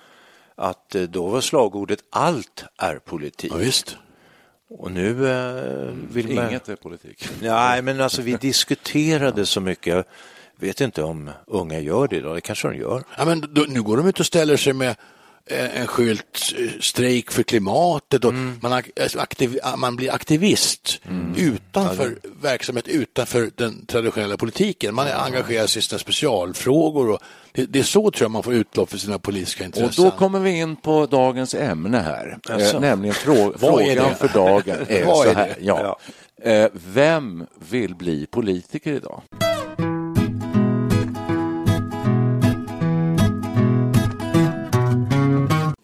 att 0.56 0.96
eh, 0.96 1.02
då 1.02 1.28
var 1.28 1.42
slagordet 1.42 2.00
allt 2.10 2.64
är 2.78 2.96
politik. 2.96 3.52
Ja, 3.54 3.58
visst. 3.58 3.98
Och 4.70 4.92
nu 4.92 5.32
eh, 5.32 5.94
vill 6.12 6.36
man... 6.36 6.50
Inget 6.50 6.70
är 6.70 6.76
politik. 6.76 7.30
Nej, 7.42 7.82
men 7.82 8.02
alltså 8.02 8.22
vi 8.22 8.34
diskuterade 8.34 9.46
så 9.46 9.62
mycket. 9.62 9.94
Jag 9.94 10.06
vet 10.68 10.82
inte 10.82 11.04
om 11.04 11.30
unga 11.48 11.80
gör 11.80 12.08
det 12.08 12.16
idag, 12.16 12.36
det 12.36 12.42
kanske 12.42 12.68
de 12.68 12.78
gör. 12.78 13.04
Ja, 13.18 13.26
men 13.26 13.54
då, 13.54 13.66
nu 13.68 13.82
går 13.82 13.98
de 13.98 14.08
ut 14.08 14.20
och 14.20 14.26
ställer 14.26 14.58
sig 14.58 14.74
med 14.74 14.96
en 15.50 15.88
skylt 15.88 16.54
eh, 16.58 16.80
strejk 16.80 17.32
för 17.32 17.44
klimatet 17.44 18.26
och 18.26 18.32
mm. 18.32 18.60
man, 18.62 18.84
alltså, 19.02 19.20
aktiv, 19.20 19.60
man 19.78 19.96
blir 19.96 20.14
aktivist 20.14 21.02
mm. 21.04 21.36
utanför 21.38 22.18
ja, 22.24 22.30
verksamhet 22.42 22.88
utanför 22.88 23.52
den 23.56 23.86
traditionella 23.86 24.38
politiken. 24.38 24.96
Man 24.96 25.08
är 25.08 25.26
engagerad 25.26 25.66
i 25.66 25.68
sina 25.68 26.00
specialfrågor 26.00 27.10
och 27.10 27.20
det, 27.52 27.66
det, 27.66 27.80
är 27.80 27.84
så 27.84 28.12
tror 28.12 28.26
jag 28.26 28.32
man 28.32 28.44
får 28.44 28.54
utlopp 28.54 28.90
för 28.90 28.98
sina 28.98 29.20
politiska 29.20 29.66
intressen. 29.66 30.06
Och 30.06 30.12
då 30.12 30.18
kommer 30.18 30.40
vi 30.40 30.60
in 30.60 30.76
på 30.76 31.06
dagens 31.06 31.54
ämne 31.54 31.98
här, 31.98 32.38
alltså. 32.50 32.76
eh, 32.76 32.82
nämligen 32.82 33.16
frå 33.16 33.54
frågan 33.60 34.16
för 34.16 34.28
dagen 34.28 34.86
är 34.88 35.06
så 35.24 35.34
här. 35.34 35.56
Ja. 35.62 35.98
ja. 36.44 36.52
Eh, 36.52 36.70
vem 36.74 37.46
vill 37.70 37.96
bli 37.96 38.26
politiker 38.26 38.94
idag? 38.94 39.22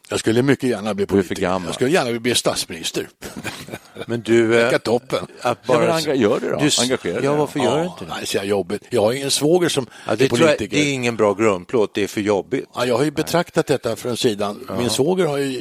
Jag 0.10 0.20
skulle 0.20 0.42
mycket 0.42 0.70
gärna 0.70 0.94
bli 0.94 1.06
politiker. 1.06 1.42
Jag 1.42 1.74
skulle 1.74 1.90
gärna 1.90 2.20
bli 2.20 2.36
statsminister. 2.36 3.10
Men 4.08 4.22
du... 4.22 4.62
Äh, 4.62 4.78
toppen. 4.78 5.28
Att 5.42 5.66
bara... 5.66 5.86
ja, 5.86 6.02
men 6.06 6.20
gör 6.20 6.40
det 6.40 6.50
då. 6.50 6.60
Du... 6.60 6.70
Engagera 6.82 7.24
Ja, 7.24 7.36
varför 7.36 7.60
gör 7.60 7.78
du 7.78 7.86
inte 7.86 8.06
det? 8.06 8.34
Jag, 8.34 8.46
jobbigt. 8.46 8.84
jag 8.90 9.02
har 9.02 9.14
en 9.14 9.32
svåger 9.32 9.70
som 9.70 9.88
ja, 10.08 10.16
det 10.16 10.26
är 10.26 10.30
politiker. 10.30 10.78
Jag, 10.78 10.86
det 10.86 10.90
är 10.90 10.94
ingen 10.94 11.16
bra 11.16 11.34
grundplåt, 11.34 11.94
det 11.94 12.04
är 12.04 12.08
för 12.08 12.22
jobbigt. 12.22 12.66
Ja, 12.76 12.86
jag 12.86 12.98
har 12.98 13.04
ju 13.04 13.12
betraktat 13.12 13.68
detta 13.68 13.96
från 13.96 14.18
sidan. 14.18 14.68
Min 14.70 14.84
ja. 14.84 14.90
svåger 14.90 15.26
har 15.26 15.38
ju 15.38 15.60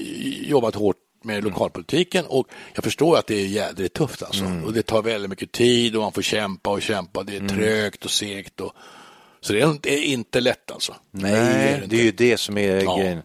jobbat 0.48 0.74
hårt 0.74 0.96
med 1.24 1.44
lokalpolitiken 1.44 2.24
och 2.26 2.48
jag 2.74 2.84
förstår 2.84 3.18
att 3.18 3.26
det 3.26 3.34
är 3.34 3.46
jädrigt 3.46 3.94
tufft 3.94 4.22
alltså. 4.22 4.44
Mm. 4.44 4.64
Och 4.64 4.72
det 4.72 4.82
tar 4.82 5.02
väldigt 5.02 5.30
mycket 5.30 5.52
tid 5.52 5.96
och 5.96 6.02
man 6.02 6.12
får 6.12 6.22
kämpa 6.22 6.70
och 6.70 6.82
kämpa. 6.82 7.22
Det 7.22 7.32
är 7.32 7.40
mm. 7.40 7.56
trögt 7.56 8.04
och 8.04 8.10
segt 8.10 8.60
och 8.60 8.72
så 9.40 9.52
det 9.52 9.60
är 9.60 10.02
inte 10.02 10.40
lätt 10.40 10.70
alltså. 10.70 10.94
Nej, 11.10 11.32
det 11.32 11.38
är, 11.38 11.84
det 11.86 11.96
är 11.96 12.04
ju 12.04 12.12
det 12.12 12.36
som 12.36 12.58
är 12.58 12.84
ja. 12.84 12.96
grejen. 12.96 13.22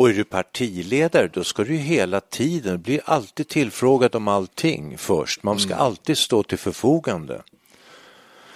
Och 0.00 0.08
är 0.08 0.14
du 0.14 0.24
partiledare 0.24 1.28
då 1.28 1.44
ska 1.44 1.64
du 1.64 1.76
hela 1.76 2.20
tiden 2.20 2.82
bli 2.82 3.00
alltid 3.04 3.48
tillfrågad 3.48 4.14
om 4.14 4.28
allting 4.28 4.98
först. 4.98 5.42
Man 5.42 5.58
ska 5.58 5.72
mm. 5.72 5.84
alltid 5.84 6.18
stå 6.18 6.42
till 6.42 6.58
förfogande. 6.58 7.42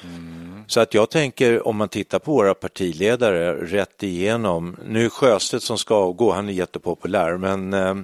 Mm. 0.04 0.64
Så 0.66 0.80
att 0.80 0.94
jag 0.94 1.10
tänker 1.10 1.66
om 1.66 1.76
man 1.76 1.88
tittar 1.88 2.18
på 2.18 2.32
våra 2.32 2.54
partiledare 2.54 3.54
rätt 3.54 4.02
igenom. 4.02 4.76
Nu 4.86 5.04
är 5.04 5.08
Sjöstedt 5.08 5.62
som 5.62 5.78
ska 5.78 5.94
avgå, 5.94 6.32
han 6.32 6.48
är 6.48 6.52
jättepopulär 6.52 7.36
men 7.36 7.74
eh, 7.74 7.94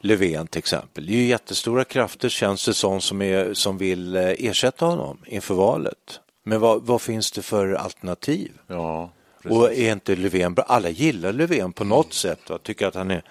Löfven 0.00 0.46
till 0.46 0.58
exempel. 0.58 1.06
Det 1.06 1.12
är 1.12 1.16
ju 1.16 1.26
jättestora 1.26 1.84
krafter 1.84 2.28
känns 2.28 2.66
det 2.66 2.74
som 2.74 3.00
som, 3.00 3.22
är, 3.22 3.54
som 3.54 3.78
vill 3.78 4.16
eh, 4.16 4.22
ersätta 4.22 4.86
honom 4.86 5.18
inför 5.26 5.54
valet. 5.54 6.20
Men 6.44 6.60
vad, 6.60 6.82
vad 6.82 7.02
finns 7.02 7.32
det 7.32 7.42
för 7.42 7.72
alternativ? 7.72 8.52
Ja. 8.66 9.10
Precis. 9.48 9.62
Och 9.62 9.72
är 9.72 9.92
inte 9.92 10.16
Löfven 10.16 10.54
bra? 10.54 10.64
Alla 10.68 10.88
gillar 10.88 11.32
Löfven 11.32 11.72
på 11.72 11.84
något 11.84 12.12
sätt 12.12 12.50
och 12.50 12.62
tycker 12.62 12.86
att 12.86 12.94
han 12.94 13.10
är 13.10 13.22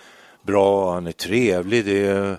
bra, 0.44 0.94
han 0.94 1.08
är 1.08 1.12
trevlig, 1.12 1.86
det 1.86 2.08
är 2.08 2.18
mm. 2.22 2.38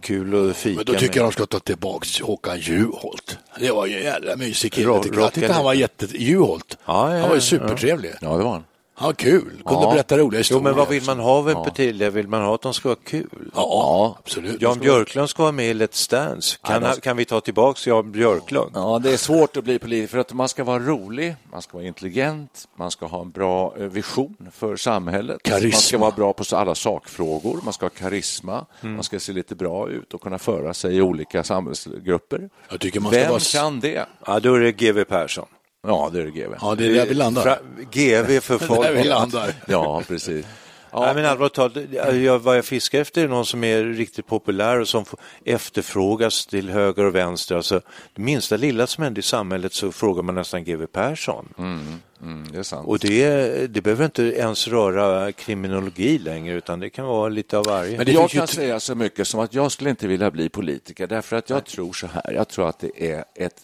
kul 0.00 0.50
att 0.50 0.56
fika 0.56 0.76
Men 0.76 0.84
då 0.84 0.94
tycker 0.94 1.20
jag 1.20 1.26
de 1.26 1.32
ska 1.32 1.46
ta 1.46 1.58
tillbaka 1.58 2.06
Håkan 2.22 2.58
Juholt. 2.58 3.38
Det 3.60 3.70
var 3.70 3.86
ju 3.86 3.96
en 3.96 4.02
jävla 4.02 4.36
mysig 4.36 4.72
kille. 4.72 5.00
Jag 5.14 5.32
tyckte 5.32 5.52
han 5.52 5.64
var 5.64 5.74
jätte... 5.74 6.06
Juholt. 6.06 6.78
Ja, 6.84 7.14
ja, 7.14 7.20
han 7.20 7.28
var 7.28 7.34
ju 7.34 7.40
supertrevlig. 7.40 8.12
Ja, 8.20 8.36
det 8.36 8.44
var 8.44 8.52
han. 8.52 8.64
Ja, 9.00 9.12
kul. 9.12 9.62
Kunde 9.66 9.84
ja. 9.84 9.90
berätta 9.90 10.18
roliga 10.18 10.38
historier. 10.38 10.60
Jo, 10.60 10.64
men 10.64 10.76
vad 10.76 10.88
vill 10.88 11.04
man 11.06 11.18
ha 11.18 11.30
av 11.30 11.50
en 11.50 11.56
ja. 11.56 11.64
partiledare? 11.64 12.10
Vill 12.10 12.28
man 12.28 12.42
ha 12.42 12.54
att 12.54 12.62
de 12.62 12.74
ska 12.74 12.88
vara 12.88 12.98
kul? 13.04 13.28
Ja, 13.32 13.50
ja 13.54 14.16
absolut. 14.18 14.62
Jan 14.62 14.78
Björklund 14.78 15.30
ska 15.30 15.42
vara 15.42 15.52
med 15.52 15.70
i 15.70 15.74
Let's 15.74 16.10
Dance. 16.10 16.58
Kan, 16.62 16.82
ja, 16.82 16.94
kan 17.02 17.16
vi 17.16 17.24
ta 17.24 17.40
tillbaka 17.40 17.90
Jan 17.90 18.12
Björklund? 18.12 18.70
Ja, 18.74 19.00
det 19.02 19.12
är 19.12 19.16
svårt 19.16 19.56
att 19.56 19.64
bli 19.64 19.78
politiker 19.78 20.08
för 20.08 20.18
att 20.18 20.32
man 20.32 20.48
ska 20.48 20.64
vara 20.64 20.78
rolig, 20.78 21.36
man 21.52 21.62
ska 21.62 21.76
vara 21.76 21.86
intelligent, 21.86 22.68
man 22.76 22.90
ska 22.90 23.06
ha 23.06 23.20
en 23.20 23.30
bra 23.30 23.74
eh, 23.78 23.84
vision 23.84 24.36
för 24.52 24.76
samhället. 24.76 25.42
Karisma. 25.42 25.68
Man 25.70 25.80
ska 25.80 25.98
vara 25.98 26.10
bra 26.10 26.32
på 26.32 26.56
alla 26.56 26.74
sakfrågor, 26.74 27.60
man 27.64 27.72
ska 27.72 27.84
ha 27.84 27.90
karisma, 27.90 28.66
mm. 28.80 28.94
man 28.94 29.04
ska 29.04 29.20
se 29.20 29.32
lite 29.32 29.54
bra 29.54 29.88
ut 29.88 30.14
och 30.14 30.20
kunna 30.20 30.38
föra 30.38 30.74
sig 30.74 30.96
i 30.96 31.00
olika 31.00 31.44
samhällsgrupper. 31.44 32.50
Jag 32.70 32.80
tycker 32.80 33.00
man 33.00 33.12
Vem 33.12 33.30
vara... 33.30 33.40
kan 33.40 33.80
det? 33.80 34.06
Ja, 34.26 34.40
då 34.40 34.54
är 34.54 34.60
det 34.60 34.72
GW 34.72 35.04
Persson. 35.04 35.46
Ja, 35.86 36.10
det 36.12 36.20
är 36.20 36.24
det 36.24 36.30
GV. 36.30 36.54
Ja, 36.60 36.74
det 36.74 36.86
är 36.86 36.94
där 36.94 37.06
vi 37.06 37.14
landar. 37.14 37.58
GV 37.92 38.40
för 38.40 38.58
folk. 38.66 38.82
där 38.82 38.92
vi 38.94 39.04
landar. 39.04 39.50
Ja, 39.66 40.02
precis. 40.08 40.46
Ja. 40.90 41.00
Nej, 41.06 41.14
men 41.14 41.24
allvarligt 41.24 41.54
talat, 41.54 41.76
jag, 42.14 42.38
vad 42.38 42.56
jag 42.56 42.64
fiskar 42.64 43.00
efter 43.00 43.24
är 43.24 43.28
någon 43.28 43.46
som 43.46 43.64
är 43.64 43.84
riktigt 43.84 44.26
populär 44.26 44.80
och 44.80 44.88
som 44.88 45.04
efterfrågas 45.44 46.46
till 46.46 46.70
höger 46.70 47.04
och 47.04 47.14
vänster. 47.14 47.56
Alltså, 47.56 47.80
det 48.14 48.22
minsta 48.22 48.56
lilla 48.56 48.86
som 48.86 49.04
händer 49.04 49.20
i 49.20 49.22
samhället 49.22 49.72
så 49.72 49.92
frågar 49.92 50.22
man 50.22 50.34
nästan 50.34 50.64
GW 50.64 50.86
Persson. 50.86 51.48
Mm, 51.58 52.00
mm, 52.22 52.46
det 52.52 52.58
är 52.58 52.62
sant. 52.62 52.88
Och 52.88 52.98
det, 52.98 53.66
det 53.66 53.80
behöver 53.80 54.04
inte 54.04 54.22
ens 54.22 54.68
röra 54.68 55.32
kriminologi 55.32 56.18
längre 56.18 56.54
utan 56.54 56.80
det 56.80 56.90
kan 56.90 57.06
vara 57.06 57.28
lite 57.28 57.58
av 57.58 57.64
varje. 57.64 57.98
Men 57.98 58.12
jag 58.12 58.30
kan 58.30 58.46
säga 58.46 58.80
så 58.80 58.94
mycket 58.94 59.26
som 59.26 59.40
att 59.40 59.54
jag 59.54 59.72
skulle 59.72 59.90
inte 59.90 60.06
vilja 60.06 60.30
bli 60.30 60.48
politiker 60.48 61.06
därför 61.06 61.36
att 61.36 61.50
jag 61.50 61.56
Nej. 61.56 61.64
tror 61.64 61.92
så 61.92 62.06
här, 62.06 62.32
jag 62.32 62.48
tror 62.48 62.68
att 62.68 62.78
det 62.78 63.10
är 63.10 63.24
ett 63.34 63.62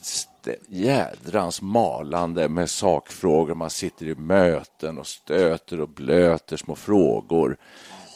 jädrans 0.69 1.63
malande 1.63 2.49
med 2.49 2.71
sakfrågor. 2.71 3.55
Man 3.55 3.71
sitter 3.71 4.07
i 4.07 4.15
möten 4.15 4.99
och 4.99 5.07
stöter 5.07 5.81
och 5.81 5.89
blöter 5.89 6.57
små 6.57 6.77
frågor. 6.77 7.57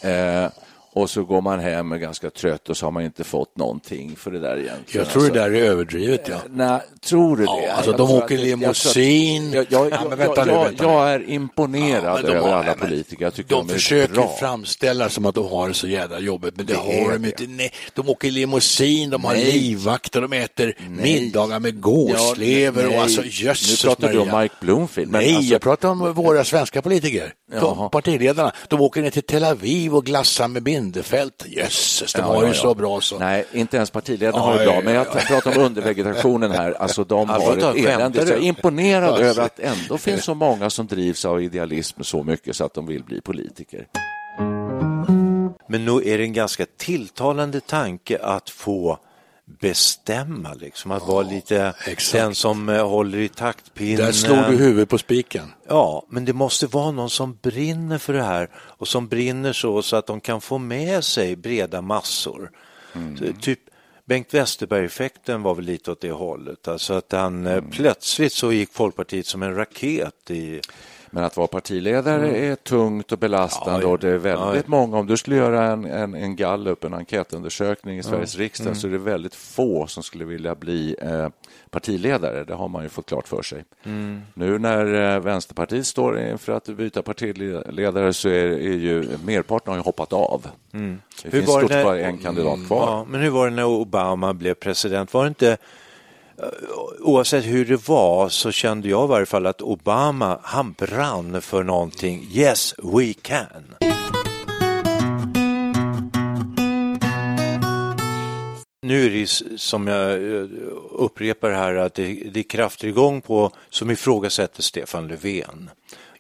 Eh, 0.03 0.51
och 0.95 1.11
så 1.11 1.25
går 1.25 1.41
man 1.41 1.61
hem 1.61 1.91
och 1.91 1.97
är 1.97 2.01
ganska 2.01 2.31
trött 2.31 2.69
och 2.69 2.77
så 2.77 2.87
har 2.87 2.91
man 2.91 3.03
inte 3.03 3.25
fått 3.25 3.57
någonting 3.57 4.17
för 4.17 4.31
det 4.31 4.39
där 4.39 4.57
egentligen. 4.57 5.05
Jag 5.05 5.13
tror 5.13 5.23
alltså, 5.23 5.35
det 5.35 5.41
där 5.41 5.51
är 5.51 5.65
överdrivet. 5.65 6.29
Ja. 6.29 6.37
Nej, 6.51 6.81
tror 7.05 7.37
du 7.37 7.45
det? 7.45 7.51
Ja, 7.67 7.73
alltså, 7.73 7.93
de 7.93 8.11
åker 8.11 8.39
limousin. 8.39 9.53
Jag, 9.53 9.67
jag, 9.69 9.91
jag, 9.91 10.75
jag, 10.79 11.11
är 11.11 11.31
imponerad 11.31 12.25
över 12.25 12.41
har, 12.41 12.49
alla 12.49 12.75
politiker. 12.75 13.25
Jag 13.25 13.33
de, 13.33 13.43
de 13.43 13.69
försöker 13.69 14.15
bra. 14.15 14.37
framställa 14.41 15.09
som 15.09 15.27
att 15.27 15.35
de 15.35 15.49
har 15.49 15.69
det 15.69 15.75
så 15.75 15.89
jävla 15.89 16.19
jobbigt, 16.19 16.57
men 16.57 16.67
det, 16.67 16.73
det 16.73 16.79
har 16.79 17.13
de 17.13 17.25
inte. 17.25 17.47
Nej, 17.47 17.73
de 17.95 18.09
åker 18.09 18.31
limousin, 18.31 19.11
de 19.11 19.25
har 19.25 19.33
nej. 19.33 19.53
livvakter, 19.53 20.21
de 20.21 20.33
äter 20.33 20.75
nej. 20.79 21.03
middagar 21.03 21.61
med 21.61 21.81
gåslever 21.81 22.97
och 22.97 23.03
alltså 23.03 23.23
jösses 23.25 23.85
Nu 23.85 23.89
pratar 23.89 24.13
du 24.13 24.19
om 24.19 24.41
Mike 24.41 24.55
Bloomfield. 24.61 25.13
nej, 25.13 25.37
alltså... 25.37 25.53
jag 25.53 25.61
pratar 25.61 25.89
om 25.89 26.13
våra 26.13 26.45
svenska 26.45 26.83
politiker. 26.83 27.33
De, 27.61 27.91
partiledarna. 27.91 28.53
De 28.69 28.81
åker 28.81 29.03
ner 29.03 29.11
till 29.11 29.23
Tel 29.23 29.45
Aviv 29.45 29.95
och 29.95 30.05
glassar 30.05 30.49
med 30.49 30.63
bind 30.63 30.83
Bindefält, 30.83 31.45
jösses, 31.47 32.13
det 32.13 32.21
ja, 32.21 32.29
var 32.29 32.43
ju 32.43 32.49
ja, 32.49 32.55
så 32.55 32.75
bra 32.75 33.01
så. 33.01 33.19
Nej, 33.19 33.45
inte 33.53 33.77
ens 33.77 33.91
partiledarna 33.91 34.45
har 34.45 34.59
det 34.59 34.65
bra, 34.65 34.81
men 34.85 34.95
jag 34.95 35.13
pratar 35.13 35.59
om 35.59 35.65
undervegetationen 35.65 36.51
här. 36.51 36.73
Alltså, 36.73 37.05
de 37.05 37.29
har 37.29 37.57
ett 37.57 37.77
elände. 37.77 38.19
Jag 38.19 38.31
är 38.31 38.39
imponerad 38.39 39.21
över 39.21 39.43
att 39.43 39.59
ändå 39.59 39.99
finns 39.99 40.25
så 40.25 40.35
många 40.35 40.71
som 40.71 40.87
drivs 40.87 41.25
av 41.25 41.43
idealism 41.43 42.03
så 42.03 42.23
mycket 42.23 42.57
så 42.57 42.65
att 42.65 42.75
de 42.75 42.87
vill 42.87 43.05
bli 43.05 43.21
politiker. 43.21 43.87
Men 45.69 45.85
nog 45.85 46.07
är 46.07 46.19
det 46.19 46.25
en 46.25 46.33
ganska 46.33 46.67
tilltalande 46.77 47.61
tanke 47.61 48.19
att 48.19 48.51
få 48.51 48.99
bestämma, 49.61 50.55
liksom, 50.55 50.91
att 50.91 51.07
vara 51.07 51.23
lite 51.23 51.75
exakt. 51.87 52.13
den 52.13 52.35
som 52.35 52.69
eh, 52.69 52.89
håller 52.89 53.19
i 53.19 53.29
taktpinnen. 53.29 54.05
Där 54.05 54.13
slog 54.13 54.39
du 54.39 54.57
huvudet 54.57 54.89
på 54.89 54.99
spiken. 54.99 55.53
Ja, 55.69 56.07
men 56.09 56.25
det 56.25 56.33
måste 56.33 56.67
vara 56.67 56.91
någon 56.91 57.11
som 57.11 57.39
brinner 57.43 57.99
för 57.99 58.13
det 58.13 58.23
här 58.23 58.49
och 58.55 58.89
som 58.89 59.09
brinner 59.09 59.53
så, 59.53 59.83
så 59.83 59.97
att 59.97 60.07
de 60.07 60.21
kan 60.21 60.41
få 60.41 60.59
med 60.59 61.05
sig 61.05 61.37
breda 61.37 61.83
massor. 61.83 62.51
Mm. 62.95 63.17
Så, 63.17 63.25
typ 63.41 63.61
Bengt 64.05 64.35
Westerberg-effekten 64.35 65.43
var 65.43 65.55
väl 65.55 65.65
lite 65.65 65.91
åt 65.91 66.01
det 66.01 66.11
hållet, 66.11 66.69
alltså 66.69 66.95
att 66.95 67.13
han 67.13 67.47
eh, 67.47 67.53
mm. 67.53 67.71
plötsligt 67.71 68.33
så 68.33 68.53
gick 68.53 68.73
Folkpartiet 68.73 69.27
som 69.27 69.43
en 69.43 69.55
raket 69.55 70.31
i 70.31 70.61
men 71.15 71.25
att 71.25 71.37
vara 71.37 71.47
partiledare 71.47 72.29
mm. 72.29 72.53
är 72.53 72.57
tungt 72.57 73.13
och 73.13 73.19
belastande 73.19 73.83
ja, 73.83 73.89
och 73.89 73.99
det 73.99 74.09
är 74.09 74.19
väldigt 74.19 74.65
ja, 74.65 74.71
många, 74.71 74.99
om 74.99 75.07
du 75.07 75.17
skulle 75.17 75.37
göra 75.37 75.65
en, 75.65 75.85
en, 75.85 76.15
en 76.15 76.37
gallup, 76.37 76.85
en 76.85 76.95
enkätundersökning 76.95 77.99
i 77.99 78.03
Sveriges 78.03 78.35
mm. 78.35 78.45
riksdag 78.45 78.77
så 78.77 78.87
är 78.87 78.91
det 78.91 78.99
väldigt 78.99 79.35
få 79.35 79.87
som 79.87 80.03
skulle 80.03 80.25
vilja 80.25 80.55
bli 80.55 80.97
eh, 81.03 81.29
partiledare. 81.71 82.45
Det 82.45 82.55
har 82.55 82.69
man 82.69 82.83
ju 82.83 82.89
fått 82.89 83.07
klart 83.07 83.29
för 83.29 83.43
sig. 83.43 83.65
Mm. 83.83 84.23
Nu 84.35 84.59
när 84.59 85.15
eh, 85.15 85.21
Vänsterpartiet 85.21 85.87
står 85.87 86.21
inför 86.21 86.53
att 86.53 86.65
byta 86.65 87.03
partiledare 87.03 88.13
så 88.13 88.29
är, 88.29 88.49
är 88.49 88.77
ju 88.77 89.09
merparten 89.25 89.71
har 89.71 89.79
ju 89.79 89.85
hoppat 89.85 90.13
av. 90.13 90.47
Mm. 90.73 91.01
Det 91.23 91.29
hur 91.29 91.41
finns 91.41 91.53
stort 91.53 91.71
när... 91.71 91.85
bara 91.85 92.01
en 92.01 92.19
kandidat 92.19 92.55
mm. 92.55 92.67
kvar. 92.67 92.87
Ja, 92.87 93.07
men 93.09 93.21
hur 93.21 93.31
var 93.31 93.51
det 93.51 93.57
när 93.57 93.67
Obama 93.67 94.35
blev 94.35 94.55
president? 94.55 95.15
Var 95.15 95.23
det 95.25 95.29
inte 95.29 95.57
Eh, 96.39 96.49
oavsett 97.01 97.45
hur 97.45 97.65
det 97.65 97.89
var 97.89 98.29
så 98.29 98.51
kände 98.51 98.89
jag 98.89 99.05
i 99.05 99.09
varje 99.09 99.27
fall 99.27 99.47
att 99.47 99.63
Obama, 99.63 100.39
han 100.43 100.73
brann 100.73 101.43
för 101.43 101.63
någonting. 101.63 102.29
Yes, 102.33 102.75
we 102.79 103.13
can. 103.13 103.75
Nu 108.83 109.07
är 109.07 109.11
det 109.11 109.59
som 109.59 109.87
jag 109.87 110.13
eh, 110.13 110.47
upprepar 110.91 111.51
här 111.51 111.75
att 111.75 111.95
det, 111.95 112.15
det 112.33 112.41
är 112.41 112.45
krafter 112.45 112.89
igång 112.89 113.21
på 113.21 113.51
som 113.71 113.91
ifrågasätter 113.91 114.63
Stefan 114.63 115.09
Löfven. 115.09 115.71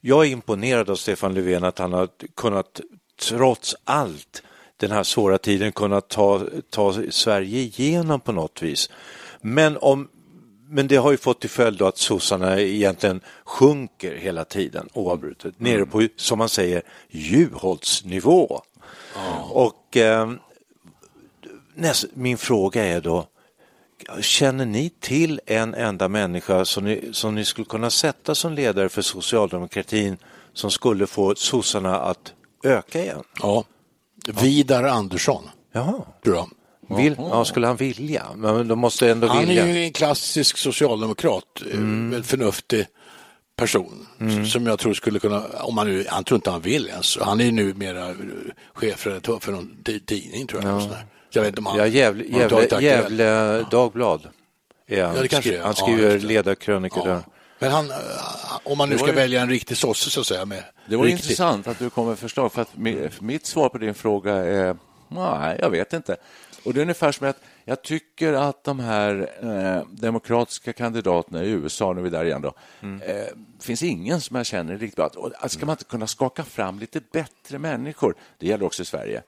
Jag 0.01 0.27
är 0.27 0.31
imponerad 0.31 0.91
av 0.91 0.95
Stefan 0.95 1.35
Löfven 1.35 1.65
att 1.65 1.79
han 1.79 1.93
har 1.93 2.09
kunnat 2.37 2.81
trots 3.29 3.77
allt 3.85 4.43
den 4.77 4.91
här 4.91 5.03
svåra 5.03 5.39
tiden 5.39 5.73
kunnat 5.73 6.09
ta, 6.09 6.43
ta 6.71 6.95
Sverige 7.11 7.59
igenom 7.59 8.21
på 8.21 8.33
något 8.33 8.63
vis. 8.63 8.91
Men, 9.43 9.77
om, 9.77 10.09
men 10.69 10.89
det 10.89 10.97
har 10.97 11.11
ju 11.11 11.17
fått 11.17 11.41
till 11.41 11.51
följd 11.51 11.83
att 11.83 11.99
sossarna 11.99 12.61
egentligen 12.61 13.21
sjunker 13.45 14.17
hela 14.17 14.45
tiden 14.45 14.89
oavbrutet, 14.93 15.61
mm. 15.61 15.73
nere 15.73 15.87
på, 15.87 16.09
som 16.17 16.39
man 16.39 16.49
säger, 16.49 16.83
Juholtsnivå. 17.09 18.63
Oh. 19.17 19.53
Och 19.53 19.97
eh, 19.97 20.33
näst, 21.75 22.05
min 22.15 22.39
fråga 22.39 22.85
är 22.85 23.01
då, 23.01 23.27
känner 24.21 24.67
ni 24.67 24.91
till 25.01 25.41
en 25.47 25.75
enda 25.75 26.09
människa 26.09 26.65
som 26.65 26.85
ni, 26.85 27.09
som 27.13 27.35
ni 27.35 27.45
skulle 27.45 27.65
kunna 27.65 27.91
sätta 27.91 28.35
som 28.35 28.53
ledare 28.53 28.89
för 28.89 29.03
socialdemokratin 29.03 30.17
som 30.53 30.71
skulle 30.71 31.07
få 31.07 31.35
sossarna 31.35 32.01
att 32.01 32.35
öka 32.63 33.03
igen? 33.03 33.23
Ja, 33.41 33.65
Vidar 34.43 34.85
Andersson. 34.85 35.43
Jaha. 35.73 36.03
Tror 36.25 36.37
jag. 36.37 36.51
Vill, 36.89 37.15
ja, 37.19 37.45
skulle 37.45 37.67
han 37.67 37.77
vilja? 37.77 38.27
Men 38.37 38.69
de 38.69 38.79
måste 38.79 39.11
ändå 39.11 39.27
han 39.27 39.47
vilja. 39.47 39.63
Han 39.63 39.71
är 39.71 39.75
ju 39.75 39.85
en 39.85 39.93
klassisk 39.93 40.57
socialdemokrat, 40.57 41.63
eh, 41.71 41.75
mm. 41.75 42.15
en 42.15 42.23
förnuftig 42.23 42.87
person 43.57 44.07
mm. 44.21 44.47
som 44.47 44.67
jag 44.67 44.79
tror 44.79 44.95
skulle 44.95 45.19
kunna, 45.19 45.43
om 45.61 45.79
han 45.79 45.87
nu, 45.87 46.05
han 46.09 46.25
tror 46.25 46.37
inte 46.37 46.51
han 46.51 46.61
vill 46.61 46.89
ens, 46.89 47.19
han 47.21 47.41
är 47.41 47.45
ju 47.45 47.53
numera 47.53 48.15
chefredaktör 48.75 49.39
för 49.39 49.53
någon 49.53 49.77
tidning 50.07 50.47
tror 50.47 50.63
jag. 50.63 50.81
Ja. 50.81 50.89
Jag 51.31 51.43
vet 51.43 51.49
inte 51.49 51.61
om 51.61 51.67
han, 51.67 51.79
ja, 51.79 51.87
Gävle, 51.87 52.25
Gävle, 52.25 52.81
Gävle 52.81 53.67
Dagblad. 53.71 54.29
Är 54.87 55.05
han, 55.05 55.17
ja, 55.17 55.23
det 55.23 55.37
skri, 55.37 55.59
han 55.59 55.75
skriver 55.75 56.11
ja, 56.11 56.17
ledarkrönikor 56.17 57.09
ja. 57.09 57.15
där. 57.15 57.23
Men 57.59 57.71
han, 57.71 57.93
om 58.65 58.79
man 58.79 58.89
nu 58.89 58.99
ska 58.99 59.07
ju... 59.07 59.13
välja 59.13 59.43
en 59.43 59.49
riktig 59.49 59.77
sosse 59.77 60.11
så 60.11 60.21
att 60.21 60.27
säga. 60.27 60.45
Med 60.45 60.65
det 60.87 60.97
var 60.97 61.05
riktigt. 61.05 61.25
intressant 61.25 61.67
att 61.67 61.79
du 61.79 61.91
kom 61.91 62.09
med 62.09 62.19
förslag, 62.19 62.53
för 62.53 62.63
att 62.63 62.77
mitt 63.21 63.47
svar 63.47 63.69
på 63.69 63.79
din 63.79 63.95
fråga 63.95 64.35
är 64.35 64.77
nej, 65.09 65.59
jag 65.61 65.71
vet 65.71 65.93
inte. 65.93 66.17
Och 66.65 66.75
det 66.75 66.81
är 66.81 66.83
ungefär 66.83 67.13
som 67.13 67.29
att 67.29 67.41
jag 67.65 67.83
tycker 67.83 68.33
att 68.33 68.65
de 68.65 68.81
här 68.81 69.31
eh, 69.41 69.87
demokratiska 69.91 70.73
kandidaterna 70.73 71.45
i 71.45 71.51
USA, 71.51 71.93
nu 71.93 72.01
är 72.01 72.05
vi 72.05 72.11
där 72.11 72.25
igen, 72.25 72.43
då, 72.43 72.55
mm. 72.81 73.03
eh, 73.03 73.27
finns 73.61 73.83
ingen 73.83 74.21
som 74.21 74.37
jag 74.37 74.47
känner 74.47 74.79
riktigt 74.79 74.97
bra. 74.97 75.11
Och, 75.17 75.33
alltså, 75.39 75.59
ska 75.59 75.67
man 75.67 75.73
inte 75.73 75.85
kunna 75.85 76.07
skaka 76.07 76.45
fram 76.45 76.79
lite 76.79 77.01
bättre 77.13 77.59
människor? 77.59 78.15
Det 78.39 78.47
gäller 78.47 78.67
också 78.67 78.83
i 78.83 78.85
Sverige. 78.85 79.23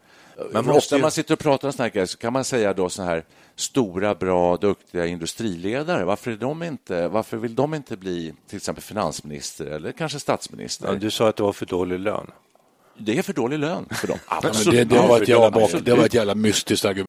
Men 0.53 0.71
ofta 0.71 0.97
när 0.97 1.03
man 1.03 1.11
sitter 1.11 1.35
och 1.35 1.41
pratar 1.41 1.69
om 1.69 1.73
såna 1.73 1.85
här 1.85 1.91
grejer 1.91 2.07
så 2.07 2.19
kan 2.19 2.33
man 2.33 2.45
säga 2.45 2.75
då 2.75 2.89
så 2.89 3.03
här 3.03 3.25
stora, 3.57 4.15
bra, 4.15 4.57
duktiga 4.57 5.07
industriledare. 5.07 6.05
Varför, 6.05 6.31
är 6.31 6.37
de 6.37 6.63
inte, 6.63 7.09
varför 7.09 7.37
vill 7.37 7.55
de 7.55 7.75
inte 7.75 7.97
bli 7.97 8.35
till 8.49 8.57
exempel 8.57 8.85
finansminister 8.85 9.67
eller 9.67 9.93
kanske 9.93 10.21
statsminister? 10.21 10.89
Men 10.89 11.01
du 11.01 11.11
sa 11.11 11.29
att 11.29 11.37
det 11.37 11.43
var 11.43 11.53
för 11.53 11.67
dålig 11.67 11.99
lön. 11.99 12.31
Det 12.99 13.19
är 13.19 13.23
för 13.23 13.33
dålig 13.33 13.59
lön 13.59 13.87
för 13.91 14.09
dem. 14.09 14.19
Absolut. 14.27 14.89
det, 14.89 14.97
det, 14.97 15.09
var 15.09 15.23
ett 15.23 15.29
jävla, 15.29 15.81
det 15.81 15.95
var 15.95 16.07
ett 16.07 16.15
jävla 16.15 16.35
mystiskt 16.35 16.85
argument. 16.85 17.09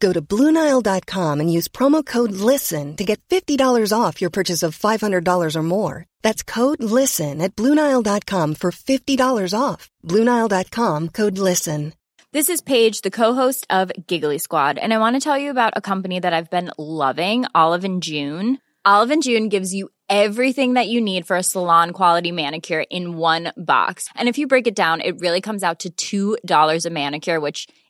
Go 0.00 0.12
to 0.14 0.22
Bluenile.com 0.22 1.40
and 1.40 1.52
use 1.52 1.68
promo 1.68 2.04
code 2.04 2.32
LISTEN 2.32 2.96
to 2.96 3.04
get 3.04 3.20
$50 3.28 3.92
off 3.92 4.20
your 4.20 4.30
purchase 4.30 4.62
of 4.62 4.78
$500 4.78 5.56
or 5.56 5.62
more. 5.62 6.06
That's 6.22 6.42
code 6.42 6.82
LISTEN 6.82 7.42
at 7.42 7.54
Bluenile.com 7.54 8.54
for 8.54 8.70
$50 8.70 9.54
off. 9.58 9.90
Bluenile.com 10.04 11.08
code 11.10 11.38
LISTEN. 11.38 11.92
This 12.32 12.48
is 12.48 12.60
Paige, 12.60 13.00
the 13.02 13.10
co 13.10 13.34
host 13.34 13.66
of 13.70 13.90
Giggly 14.06 14.38
Squad, 14.38 14.78
and 14.78 14.94
I 14.94 14.98
want 14.98 15.16
to 15.16 15.20
tell 15.20 15.36
you 15.36 15.50
about 15.50 15.72
a 15.74 15.80
company 15.80 16.20
that 16.20 16.32
I've 16.32 16.48
been 16.48 16.70
loving 16.78 17.44
Olive 17.56 17.82
and 17.82 18.00
June. 18.04 18.58
Olive 18.84 19.10
and 19.10 19.22
June 19.22 19.48
gives 19.48 19.74
you 19.74 19.88
everything 20.08 20.74
that 20.74 20.86
you 20.86 21.00
need 21.00 21.26
for 21.26 21.36
a 21.36 21.42
salon 21.42 21.90
quality 21.90 22.30
manicure 22.30 22.84
in 22.88 23.16
one 23.16 23.52
box. 23.56 24.08
And 24.14 24.28
if 24.28 24.38
you 24.38 24.46
break 24.46 24.68
it 24.68 24.76
down, 24.76 25.00
it 25.00 25.18
really 25.18 25.40
comes 25.40 25.64
out 25.64 25.86
to 25.96 26.38
$2 26.38 26.86
a 26.86 26.90
manicure, 26.90 27.40
which 27.40 27.66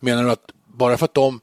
Menar 0.00 0.24
du 0.24 0.30
att 0.30 0.50
bara 0.66 0.96
för 0.96 1.04
att 1.04 1.14
de 1.14 1.40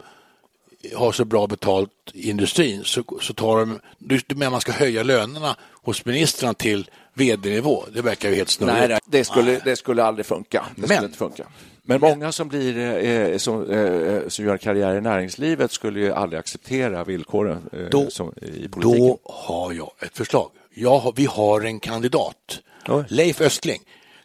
har 0.96 1.12
så 1.12 1.26
bra 1.26 1.48
betalt 1.48 1.92
i 2.14 2.30
industrin 2.30 2.84
så, 2.84 3.04
så 3.22 3.34
tar 3.34 3.60
de, 3.60 3.80
du, 3.98 4.22
du 4.28 4.36
menar 4.36 4.52
man 4.52 4.62
ska 4.62 4.72
höja 4.72 5.04
lönerna 5.04 5.58
hos 5.84 6.06
ministrarna 6.06 6.54
till 6.54 6.90
vd-nivå? 7.14 7.84
Det 7.94 8.02
verkar 8.02 8.30
ju 8.30 8.36
helt 8.36 8.50
snurrigt. 8.50 8.90
Nej, 8.90 9.00
det 9.06 9.26
skulle, 9.26 9.60
det 9.60 9.76
skulle 9.76 10.04
aldrig 10.04 10.26
funka. 10.26 10.66
Det 10.76 10.82
skulle 10.82 10.96
Men- 10.96 11.06
inte 11.06 11.18
funka. 11.18 11.48
Men 11.88 12.02
många 12.02 12.32
som, 12.32 12.48
blir, 12.48 12.78
eh, 13.06 13.38
som, 13.38 13.70
eh, 13.70 14.28
som 14.28 14.46
gör 14.46 14.58
karriär 14.58 14.96
i 14.96 15.02
näringslivet 15.02 15.72
skulle 15.72 16.00
ju 16.00 16.12
aldrig 16.12 16.40
acceptera 16.40 17.04
villkoren 17.04 17.70
eh, 17.72 17.80
Då- 17.92 18.10
som, 18.10 18.34
i 18.42 18.68
politiken. 18.68 19.08
Då 19.08 19.20
har 19.24 19.74
jag 19.74 19.92
ett 20.00 20.18
förslag. 20.18 20.52
Har, 20.84 21.14
vi 21.16 21.26
har 21.26 21.62
en 21.62 21.80
kandidat, 21.80 22.60
Oj. 22.88 23.04
Leif 23.10 23.42
Östling, 23.42 23.82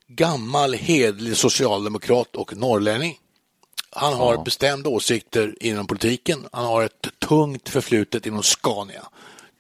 gammal 0.07 0.75
hedlig 0.75 1.37
socialdemokrat 1.37 2.37
och 2.37 2.57
norrlänning. 2.57 3.19
Han 3.91 4.13
har 4.13 4.45
bestämda 4.45 4.91
åsikter 4.91 5.55
inom 5.61 5.87
politiken. 5.87 6.49
Han 6.53 6.65
har 6.65 6.83
ett 6.83 7.07
tungt 7.19 7.69
förflutet 7.69 8.27
inom 8.27 8.43
Scania. 8.43 9.03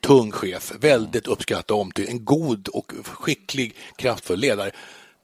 Tung 0.01 0.33
chef, 0.33 0.73
väldigt 0.81 1.27
uppskattad 1.27 1.75
och 1.75 1.81
omtyckt. 1.81 2.11
En 2.11 2.25
god 2.25 2.69
och 2.69 2.93
skicklig, 3.05 3.75
kraftfull 3.97 4.41
ledare. 4.41 4.71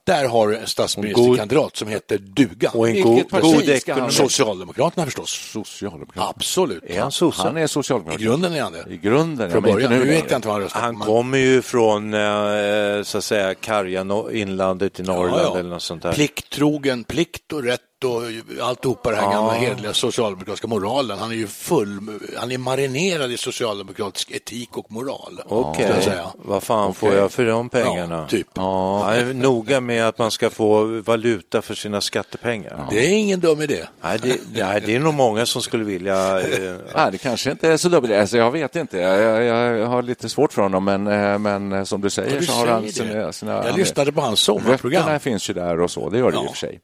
Där 0.07 0.29
har 0.29 0.49
du 0.49 0.57
en 0.57 0.67
statsministerkandidat 0.67 1.77
som 1.77 1.89
heter 1.89 2.19
Duga. 2.19 2.71
Och 2.75 2.89
en 2.89 3.03
god, 3.03 3.31
god 3.31 3.69
ekonomi. 3.69 4.13
Socialdemokraterna 4.13 5.05
förstås. 5.05 5.31
Socialdemokrat. 5.53 6.35
Absolut. 6.37 6.83
Är 6.87 7.01
han 7.01 7.13
sosse? 7.13 7.43
Han 7.43 7.57
är 7.57 7.65
I 7.65 7.69
socialdemokrat. 7.69 8.21
grunden 8.21 8.53
är 8.53 8.63
han 8.63 8.73
det. 8.73 8.85
I 8.91 8.97
grunden, 8.97 9.51
Från 9.51 9.63
början. 9.63 9.93
Nu 9.93 10.05
vet 10.05 10.31
jag 10.31 10.39
inte 10.39 10.49
vad 10.49 10.55
han 10.55 10.63
röstar 10.63 10.81
Han 10.81 10.97
kommer 10.97 11.39
ju 11.39 11.63
från 11.63 12.15
eh, 12.15 13.03
så 13.03 13.19
att 13.19 13.25
säga 13.25 13.55
karga 13.55 14.07
inlandet 14.33 15.01
i 15.01 15.03
Norrland 15.03 15.41
Ja, 15.41 15.51
ja. 15.55 15.59
eller 15.59 15.71
något 15.71 15.83
sånt 15.83 16.03
där. 16.03 16.13
Plikttrogen, 16.13 17.05
plikt 17.05 17.53
och 17.53 17.63
rätt 17.63 17.81
och 18.05 18.23
alltihopa 18.67 19.11
det 19.11 19.17
här 19.17 19.33
gamla 19.33 19.53
hederliga 19.53 19.93
socialdemokratiska 19.93 20.67
moralen. 20.69 21.19
Han 21.19 21.31
är 21.31 21.35
ju 21.35 21.47
full, 21.47 22.19
han 22.37 22.53
är 22.53 22.59
marinerad 22.59 23.33
i 23.33 23.37
socialdemokratisk 23.37 24.31
etik 24.31 24.77
och 24.77 24.93
moral. 24.93 25.41
Okej, 25.47 25.93
säga. 26.03 26.27
vad 26.35 26.63
fan 26.63 26.95
får 26.95 27.07
Okej. 27.07 27.19
jag 27.19 27.33
för 27.33 27.45
de 27.47 27.69
pengarna? 27.69 28.17
Ja, 28.17 28.27
typ. 28.29 28.47
Han 28.57 29.13
är 29.15 29.35
noga 29.35 29.81
med 29.81 30.09
att 30.09 30.19
man 30.19 30.31
ska 30.31 30.51
få 30.51 30.85
valuta 31.01 31.63
för 31.63 31.75
sina 31.75 32.01
skattepengar. 32.01 32.87
Det 32.91 33.07
är 33.07 33.11
ingen 33.13 33.41
dum 33.41 33.63
idé. 33.63 33.85
Nej, 34.03 34.19
det, 34.23 34.41
nej, 34.55 34.83
det 34.87 34.95
är 34.95 35.01
nog 35.01 35.15
många 35.15 35.47
som 35.47 35.63
skulle 35.63 35.85
vilja... 35.85 36.41
Eh, 36.41 36.75
Nej, 36.97 37.13
det 37.13 37.19
kanske 37.19 37.51
inte 37.51 37.69
är 37.69 37.77
så 37.77 37.89
dubbelt. 37.89 38.15
Alltså, 38.15 38.37
jag 38.37 38.51
vet 38.51 38.77
inte. 38.77 38.99
Jag, 38.99 39.43
jag, 39.45 39.77
jag 39.79 39.87
har 39.87 40.03
lite 40.03 40.29
svårt 40.29 40.53
för 40.53 40.63
honom, 40.63 40.85
men, 40.85 41.07
eh, 41.07 41.39
men 41.39 41.73
eh, 41.73 41.85
som 41.85 42.01
du 42.01 42.11
säger 42.11 42.35
Ja, 42.35 42.41
du 42.41 42.47
så 42.47 42.53
har 42.53 42.67
han 42.67 42.89
sina... 42.93 43.33
sina 43.33 43.53
Jag 43.53 43.63
han- 43.63 43.75
lyssnade 43.79 44.13
på 44.13 44.21
hans 44.21 44.41
sommarprogram. 44.41 45.03
Rötterna 45.03 45.19
finns 45.19 45.51
ju 45.51 45.55
där 45.55 45.81
och 45.81 45.91
så, 45.91 46.11
det 46.11 46.19
gör 46.19 46.31
det 46.31 46.37
Ja. 46.37 46.41
och 46.43 46.49
för 46.51 46.57
sig. 46.57 46.81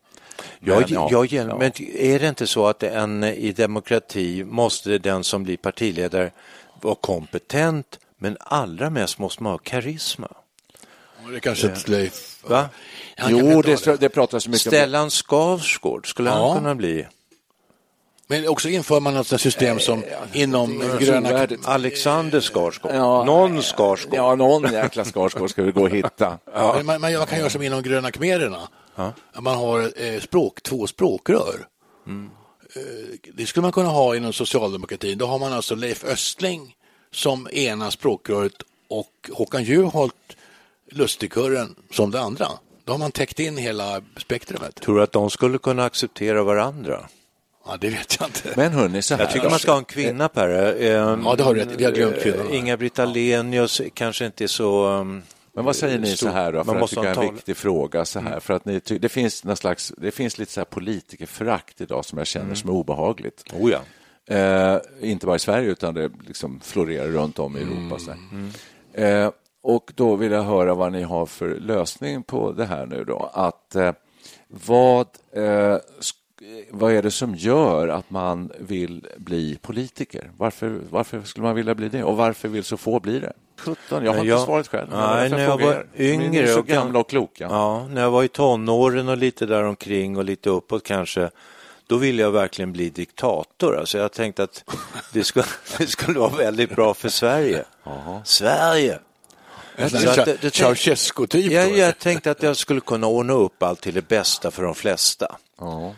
Jag, 0.61 0.81
Men, 0.81 0.85
ja, 0.89 1.09
jag, 1.11 1.27
gillar- 1.27 1.49
ja. 1.49 1.59
Men 1.59 1.73
är 1.97 2.19
det 2.19 2.29
inte 2.29 2.47
så 2.47 2.67
att 2.67 2.83
en, 2.83 3.25
i 3.25 3.53
demokrati 3.53 4.45
måste 4.45 4.99
den 4.99 5.25
som 5.25 5.45
blir 5.45 5.57
partiledare 5.57 6.31
vara 6.81 6.95
kompetent, 6.95 7.99
men 8.19 8.37
allra 8.41 8.91
mest 8.91 9.19
måste 9.19 9.43
man 9.43 9.53
ha 9.53 9.59
karisma? 9.59 10.29
Det 11.31 11.37
är 11.37 11.41
kanske 11.41 11.67
ett 11.67 11.89
Leif. 11.89 12.37
Va? 12.45 12.69
Jo, 13.29 13.39
inte 13.39 13.55
har 13.55 13.63
det, 13.63 14.01
det 14.01 14.09
pratas 14.09 14.49
mycket 14.49 14.67
om 14.67 14.71
Stellan 14.71 15.11
Skarsgård, 15.11 16.11
skulle 16.11 16.31
Ja. 16.31 16.49
han 16.49 16.59
kunna 16.59 16.75
bli? 16.75 17.07
Men 18.27 18.49
också 18.49 18.69
inför 18.69 19.01
man 19.01 19.15
något 19.15 19.27
sånt 19.27 19.41
system 19.41 19.79
som 19.79 20.05
inom 20.33 20.79
gröna... 21.01 21.29
trovärdigt. 21.29 21.67
Alexander 21.69 22.41
Skarsgård? 22.41 22.93
Ja. 22.95 23.25
Någon 23.25 23.63
Skarsgård? 23.63 24.15
Ja, 24.19 24.35
någon 24.35 24.73
jäkla 24.73 25.05
Skarsgård 25.05 25.51
ska 25.51 25.63
vi 25.63 25.73
gå 25.73 25.83
och 25.83 25.91
hitta. 25.91 26.39
Men 26.55 26.87
Man, 26.87 27.01
man, 27.01 27.13
man 27.13 27.27
kan 27.27 27.39
göra 27.39 27.51
som 27.51 27.63
inom 27.63 27.83
gröna 27.83 28.11
khmererna. 28.11 28.61
Man 29.41 29.57
har 29.59 29.93
eh, 30.05 30.21
språk, 30.21 30.63
två 30.63 30.87
språkrör. 30.87 31.67
Eh, 32.77 32.83
det 33.35 33.47
skulle 33.47 33.63
man 33.63 33.73
kunna 33.73 33.89
ha 33.89 34.17
inom 34.17 34.33
socialdemokratin. 34.33 35.19
Då 35.19 35.27
har 35.27 35.39
man 35.39 35.53
alltså 35.53 35.75
Leif 35.75 36.05
Östling 36.05 36.77
som 37.11 37.49
ena 37.53 37.91
språkröret 37.91 38.53
och 38.89 39.31
Håkan 39.33 39.65
Juholt, 39.65 40.15
Lustigkurren, 40.91 41.75
som 41.91 42.11
det 42.11 42.21
andra. 42.21 42.47
Då 42.85 42.93
har 42.93 42.99
man 42.99 43.13
täckt 43.13 43.39
in 43.41 43.57
hela 43.57 44.03
spektrumet. 44.17 44.75
Tror 44.81 44.97
du 44.97 45.03
att 45.03 45.13
de 45.13 45.31
skulle 45.31 45.59
kunna 45.59 45.85
acceptera 45.85 46.43
varandra? 46.43 47.09
Ja, 47.67 47.77
det 47.81 47.91
vet 47.91 48.17
jag 48.21 48.29
inte. 48.29 48.53
Men 48.57 48.73
hörni, 48.73 49.03
så 49.03 49.15
här. 49.15 49.23
Jag 49.23 49.33
tycker 49.33 49.51
man 49.51 49.59
ska 49.59 49.71
ha 49.71 49.79
en 49.79 49.85
kvinna 49.85 50.29
Per. 50.29 50.49
Eh, 50.83 50.91
Ja, 50.91 51.35
det 51.37 51.43
har 51.43 51.55
du 51.55 51.61
rätt. 51.61 51.69
Vi 51.77 51.85
har 51.85 51.93
glömt 51.93 52.23
kvinnorna. 52.23 52.51
Inga-Britt 52.51 52.99
Ahlenius 52.99 53.81
kanske 53.95 54.27
inte 54.27 54.45
är 54.45 54.49
så... 54.49 55.07
Men 55.55 55.65
vad 55.65 55.77
säger 55.77 55.99
ni 55.99 56.17
så 56.17 56.29
här 56.29 56.53
då? 56.53 56.65
För 56.65 57.03
det 57.03 57.09
är 57.09 57.25
en 57.25 57.35
viktig 57.35 57.57
fråga 57.57 58.05
så 58.05 58.21
här. 58.21 58.41
För 58.41 58.55
att 58.55 58.65
ni 58.65 58.81
det 58.81 59.09
finns 59.09 59.45
någon 59.45 59.57
slags, 59.57 59.93
det 59.99 60.11
finns 60.11 60.39
lite 60.39 60.53
så 60.53 60.61
här 60.61 60.65
politikerförakt 60.65 61.81
idag 61.81 62.05
som 62.05 62.19
jag 62.19 62.27
känner 62.27 62.55
som 62.55 62.71
är 62.71 62.75
obehagligt. 62.75 63.45
Oh 63.53 63.71
ja. 63.71 63.81
Eh, 64.37 64.81
inte 65.01 65.27
bara 65.27 65.37
i 65.37 65.39
Sverige 65.39 65.71
utan 65.71 65.95
det 65.95 66.11
liksom 66.27 66.61
florerar 66.61 67.09
runt 67.09 67.39
om 67.39 67.57
i 67.57 67.61
Europa. 67.61 67.99
Så 67.99 68.11
här. 68.11 69.25
Eh, 69.25 69.31
och 69.63 69.93
då 69.95 70.17
vill 70.17 70.33
jag 70.33 70.43
höra 70.43 70.75
vad 70.75 70.93
ni 70.93 71.03
har 71.03 71.27
för 71.27 71.49
lösning 71.49 72.23
på 72.23 72.53
det 72.53 72.65
här 72.65 72.87
nu 72.87 73.05
då. 73.05 73.31
Att 73.35 73.75
eh, 73.75 73.93
vad, 74.49 75.07
eh, 75.33 75.77
vad 76.71 76.93
är 76.93 77.03
det 77.03 77.11
som 77.11 77.35
gör 77.35 77.89
att 77.89 78.11
man 78.11 78.53
vill 78.59 79.07
bli 79.17 79.59
politiker? 79.63 80.31
Varför, 80.37 80.81
varför 80.91 81.23
skulle 81.23 81.47
man 81.47 81.55
vilja 81.55 81.75
bli 81.75 81.89
det? 81.89 82.05
Och 82.05 82.17
varför 82.17 82.49
vill 82.49 82.65
så 82.65 82.77
få 82.77 83.01
bli 83.01 83.19
det? 83.21 83.33
17, 83.59 83.77
jag 83.91 83.97
har 83.99 84.03
Nej, 84.03 84.17
inte 84.19 84.27
jag- 84.29 84.41
svaret 84.45 84.69
själv. 84.69 84.89
men 84.91 84.99
Nej, 85.17 85.31
när 85.31 85.39
jag 85.39 85.59
var 85.61 85.87
yngre 85.97 86.49
så 86.49 86.59
och 86.59 86.67
gamla 86.67 86.99
och 86.99 87.09
kloka. 87.09 87.45
Ja, 87.51 87.87
när 87.91 88.03
jag 88.03 88.11
var 88.11 88.23
i 88.25 88.29
tonåren 88.29 89.09
och 89.09 89.17
lite 89.17 89.47
däromkring 89.47 90.17
och 90.17 90.25
lite 90.25 90.51
uppåt 90.51 90.85
kanske, 90.85 91.31
då 91.87 91.97
ville 91.97 92.23
jag 92.23 92.31
verkligen 92.31 92.73
bli 92.73 92.91
diktator. 92.91 93.79
Alltså 93.79 93.99
jag 93.99 94.13
tänkte 94.13 94.43
att 94.43 94.65
det 95.13 95.25
skulle, 95.25 95.45
det 95.79 95.87
skulle 95.87 96.19
vara 96.19 96.37
väldigt 96.37 96.71
bra 96.77 96.95
för 96.95 97.09
Sverige. 97.09 97.65
Sverige! 98.25 98.99
Det- 99.77 100.43
det- 100.43 100.55
Ceausescu-typ. 100.55 101.53
Jag, 101.53 101.79
jag 101.79 101.99
tänkte 101.99 102.31
att 102.31 102.43
jag 102.43 102.57
skulle 102.57 102.81
kunna 102.81 103.07
ordna 103.07 103.33
upp 103.33 103.63
allt 103.63 103.81
till 103.81 103.95
det 103.95 104.09
bästa 104.09 104.51
för 104.51 104.63
de 104.63 104.75
flesta. 104.75 105.37
Ja. 105.59 105.95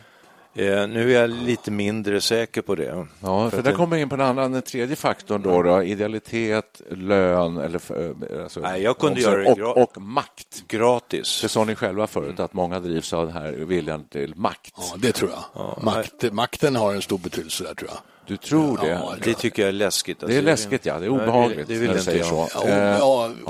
Eh, 0.57 0.87
nu 0.87 1.15
är 1.15 1.21
jag 1.21 1.29
lite 1.29 1.71
mindre 1.71 2.21
säker 2.21 2.61
på 2.61 2.75
det. 2.75 3.07
Ja, 3.19 3.49
för 3.49 3.57
att 3.57 3.63
där 3.63 3.71
det- 3.71 3.77
kommer 3.77 3.97
in 3.97 4.09
på 4.09 4.15
den 4.15 4.25
andra, 4.27 4.47
den 4.49 4.61
tredje 4.61 4.95
faktorn 4.95 5.41
då, 5.41 5.61
då 5.63 5.83
idealitet, 5.83 6.81
lön 6.91 7.57
eller 7.57 7.79
för, 7.79 8.15
alltså, 8.43 8.59
Nej, 8.59 8.81
jag 8.81 8.97
kunde 8.97 9.15
omsorg 9.15 9.43
göra 9.45 9.55
det 9.55 9.63
och, 9.63 9.77
och 9.77 10.01
makt. 10.01 10.63
Gratis. 10.67 11.39
Det 11.41 11.49
sa 11.49 11.63
ni 11.65 11.75
själva 11.75 12.07
förut, 12.07 12.39
att 12.39 12.53
många 12.53 12.79
drivs 12.79 13.13
av 13.13 13.25
den 13.25 13.33
här 13.35 13.51
viljan 13.51 14.03
till 14.03 14.33
makt. 14.35 14.73
Ja, 14.77 14.83
det 14.97 15.11
tror 15.11 15.31
jag. 15.53 15.83
Makt, 15.83 16.31
makten 16.33 16.75
har 16.75 16.93
en 16.93 17.01
stor 17.01 17.17
betydelse 17.17 17.63
där, 17.63 17.73
tror 17.73 17.89
jag. 17.89 17.99
Du 18.27 18.37
tror 18.37 18.77
det? 18.77 18.87
Ja, 18.89 19.15
Det 19.23 19.33
tycker 19.33 19.61
jag 19.61 19.69
är 19.69 19.73
läskigt. 19.73 20.19
det 20.19 20.25
Alltså, 20.25 20.37
är 20.39 20.43
läskigt, 20.43 20.85
ja. 20.85 20.99
Det 20.99 21.05
är 21.05 21.09
obehagligt 21.09 21.67
Det, 21.67 21.73
det 21.73 21.79
vill 21.79 22.01
säger 22.03 22.19
jag. 22.19 22.27
så. 22.27 22.47
Ja, 22.53 22.67
Eh, 22.69 23.03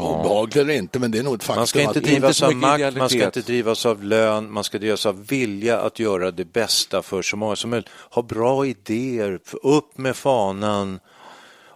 obehagligt 0.03 0.55
eller 0.55 0.73
inte, 0.73 0.99
men 0.99 1.11
det 1.11 1.17
är 1.19 1.23
nog 1.23 1.35
ett 1.35 1.43
faktum. 1.43 1.59
Man 1.59 1.67
ska 1.67 1.81
inte 1.81 1.99
drivas 1.99 2.43
av 2.43 2.55
makt, 2.55 2.97
man 2.97 3.09
ska 3.09 3.25
inte 3.25 3.41
drivas 3.41 3.85
av 3.85 4.03
lön, 4.03 4.51
man 4.51 4.63
ska 4.63 4.77
drivas 4.77 5.05
av 5.05 5.27
vilja 5.27 5.79
att 5.81 5.99
göra 5.99 6.31
det 6.31 6.45
bästa 6.53 7.01
för 7.01 7.21
så 7.21 7.37
många 7.37 7.55
som 7.55 7.69
möjligt. 7.69 7.89
Ha 8.09 8.21
bra 8.21 8.65
idéer, 8.65 9.39
upp 9.63 9.97
med 9.97 10.15
fanan. 10.15 10.99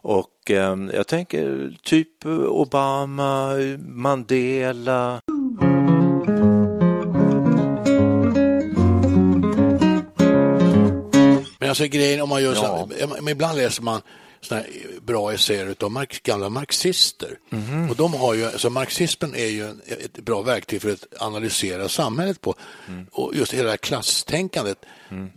Och 0.01 0.51
eh, 0.51 0.75
jag 0.93 1.07
tänker 1.07 1.73
typ 1.83 2.25
Obama, 2.47 3.53
Mandela. 3.79 5.21
Men 11.69 11.71
alltså 11.71 11.85
grejen 11.87 12.21
om 12.21 12.29
man 12.29 12.43
gör 12.43 12.55
så, 12.55 12.89
men 13.21 13.27
ibland 13.27 13.57
läser 13.57 13.81
man 13.83 14.01
såna 14.41 14.61
här 14.61 14.69
bra 15.01 15.33
essäer 15.33 15.75
av 15.79 15.91
marx, 15.91 16.19
gamla 16.19 16.49
marxister. 16.49 17.39
Och 17.89 17.95
de 17.95 18.13
har 18.13 18.33
ju, 18.33 18.45
alltså 18.45 18.69
marxismen 18.69 19.35
är 19.35 19.45
ju 19.45 19.69
ett 19.87 20.19
bra 20.19 20.41
verktyg 20.41 20.81
för 20.81 20.91
att 20.91 21.05
analysera 21.19 21.89
samhället 21.89 22.41
på. 22.41 22.55
Och 23.11 23.35
just 23.35 23.53
hela 23.53 23.63
det 23.63 23.69
här 23.69 23.77
klasstänkandet, 23.77 24.77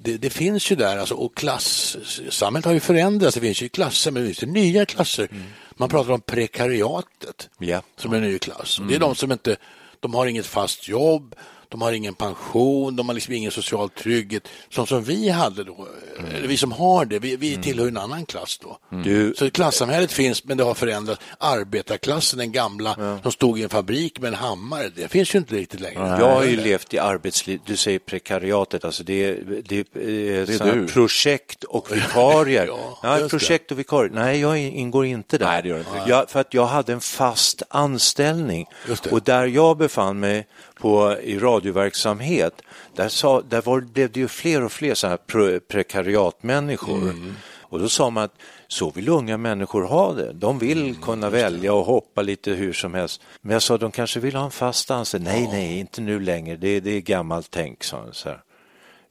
det, 0.02 0.16
det 0.16 0.30
finns 0.30 0.72
ju 0.72 0.76
där, 0.76 0.96
alltså, 0.98 1.14
och 1.14 1.36
klass, 1.36 1.96
samhället 2.30 2.64
har 2.64 2.72
ju 2.72 2.80
förändrats, 2.80 3.34
det 3.34 3.40
finns 3.40 3.62
ju 3.62 3.68
klasser, 3.68 4.10
men 4.10 4.22
det 4.22 4.26
finns 4.28 4.42
ju 4.42 4.46
nya 4.46 4.86
klasser. 4.86 5.28
Man 5.70 5.88
pratar 5.88 6.12
om 6.12 6.20
prekariatet 6.20 7.48
Ja. 7.58 7.82
som 7.96 8.12
en 8.12 8.22
ny 8.22 8.38
klass. 8.38 8.80
Det 8.88 8.94
är 8.94 8.98
de 8.98 9.14
som 9.14 9.32
inte 9.32 9.56
de 10.00 10.14
har 10.14 10.26
inget 10.26 10.46
fast 10.46 10.88
jobb, 10.88 11.34
de 11.72 11.82
har 11.82 11.92
ingen 11.92 12.14
pension, 12.14 12.96
de 12.96 13.08
har 13.08 13.14
liksom 13.14 13.34
ingen 13.34 13.50
social 13.50 13.90
trygghet, 13.90 14.48
som, 14.70 14.86
som 14.86 15.04
vi 15.04 15.28
hade 15.28 15.64
då, 15.64 15.86
mm. 16.18 16.48
vi 16.48 16.56
som 16.56 16.72
har 16.72 17.04
det, 17.04 17.18
vi, 17.18 17.36
vi 17.36 17.50
mm. 17.50 17.62
tillhör 17.62 17.88
en 17.88 17.96
annan 17.96 18.26
klass 18.26 18.58
då. 18.62 18.78
Mm. 18.92 19.34
Så 19.34 19.50
klassamhället 19.50 20.12
finns, 20.12 20.44
men 20.44 20.56
det 20.56 20.64
har 20.64 20.74
förändrats. 20.74 21.20
Arbetarklassen, 21.38 22.38
den 22.38 22.52
gamla, 22.52 22.96
ja. 22.98 23.18
som 23.22 23.32
stod 23.32 23.58
i 23.58 23.62
en 23.62 23.68
fabrik 23.68 24.20
med 24.20 24.28
en 24.28 24.34
hammare, 24.34 24.88
det 24.96 25.08
finns 25.08 25.34
ju 25.34 25.38
inte 25.38 25.54
riktigt 25.54 25.80
längre. 25.80 26.16
Jag 26.20 26.34
har 26.34 26.44
ju 26.44 26.56
levt 26.56 26.94
i 26.94 26.98
arbetsliv, 26.98 27.60
du 27.66 27.76
säger 27.76 27.98
prekariatet, 27.98 28.84
alltså 28.84 29.04
det, 29.04 29.24
är, 29.24 29.62
det, 29.64 29.78
är, 29.78 30.46
det 30.46 30.60
är 30.60 30.86
projekt 30.86 31.64
och 31.64 31.92
vikarier. 31.96 32.66
ja, 32.66 32.98
ja, 33.02 33.28
projekt 33.28 33.72
och 33.72 33.78
vikarier, 33.78 34.12
nej 34.14 34.40
jag 34.40 34.58
ingår 34.58 35.06
inte 35.06 35.38
där. 35.38 35.46
Nej, 35.46 35.62
det 35.62 35.68
gör 35.68 35.78
inte. 35.78 36.02
Jag, 36.06 36.30
för 36.30 36.40
att 36.40 36.54
jag 36.54 36.66
hade 36.66 36.92
en 36.92 37.00
fast 37.00 37.62
anställning 37.68 38.66
och 39.10 39.22
där 39.22 39.46
jag 39.46 39.76
befann 39.76 40.20
mig 40.20 40.46
på, 40.82 41.16
i 41.22 41.38
radioverksamhet, 41.62 42.62
där, 42.94 43.08
sa, 43.08 43.40
där 43.40 43.62
var, 43.62 43.80
blev 43.80 44.12
det 44.12 44.20
ju 44.20 44.28
fler 44.28 44.62
och 44.64 44.72
fler 44.72 44.94
sådana 44.94 45.18
här 45.28 45.58
prekariatmänniskor. 45.58 47.02
Mm. 47.02 47.34
Och 47.60 47.78
då 47.78 47.88
sa 47.88 48.10
man 48.10 48.24
att 48.24 48.34
så 48.68 48.90
vill 48.90 49.08
unga 49.08 49.36
människor 49.36 49.82
ha 49.82 50.12
det. 50.12 50.32
De 50.32 50.58
vill 50.58 50.82
mm, 50.82 50.94
kunna 50.94 51.30
välja 51.30 51.72
och 51.72 51.84
hoppa 51.84 52.22
lite 52.22 52.50
hur 52.50 52.72
som 52.72 52.94
helst. 52.94 53.20
Men 53.40 53.52
jag 53.52 53.62
sa 53.62 53.78
de 53.78 53.90
kanske 53.90 54.20
vill 54.20 54.34
ha 54.34 54.44
en 54.44 54.50
fast 54.50 54.90
anställning. 54.90 55.32
Nej, 55.32 55.48
nej, 55.52 55.78
inte 55.78 56.00
nu 56.00 56.20
längre. 56.20 56.56
Det, 56.56 56.80
det 56.80 56.90
är 56.90 57.00
gammalt 57.00 57.50
tänk, 57.50 57.84
sa 57.84 57.96
han. 57.96 58.12
Så 58.12 58.28
här. 58.28 58.40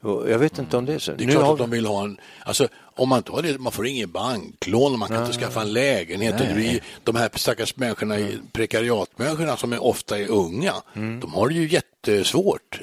Jag 0.04 0.40
vet 0.40 0.60
inte 0.60 0.78
om 0.78 0.86
det 0.86 0.94
är 0.94 1.00
så. 1.00 1.12
Det 1.12 1.24
är 1.24 1.26
nu 1.26 1.32
klart 1.32 1.46
har... 1.46 1.54
att 1.54 1.60
de 1.60 1.70
vill 1.70 1.86
ha 1.86 2.04
en, 2.04 2.18
alltså 2.46 2.68
om 2.96 3.10
man 3.10 3.18
inte 3.18 3.32
har 3.32 3.42
det, 3.42 3.60
man 3.60 3.72
får 3.72 3.88
ingen 3.88 4.12
banklån, 4.12 5.00
man 5.00 5.08
kan 5.08 5.18
Nej. 5.18 5.26
inte 5.26 5.40
skaffa 5.40 5.62
en 5.62 5.74
lägenhet. 5.74 6.36
Nej. 6.40 6.84
De 7.04 7.16
här 7.16 7.30
stackars 7.36 7.76
människorna, 7.76 8.16
mm. 8.16 8.32
prekariatmänniskorna 8.52 9.58
som 9.58 9.74
är 9.74 9.84
ofta 9.84 10.20
är 10.20 10.28
unga, 10.28 10.74
mm. 10.96 11.20
de 11.20 11.34
har 11.34 11.48
det 11.48 11.54
ju 11.54 11.68
jättesvårt. 11.68 12.80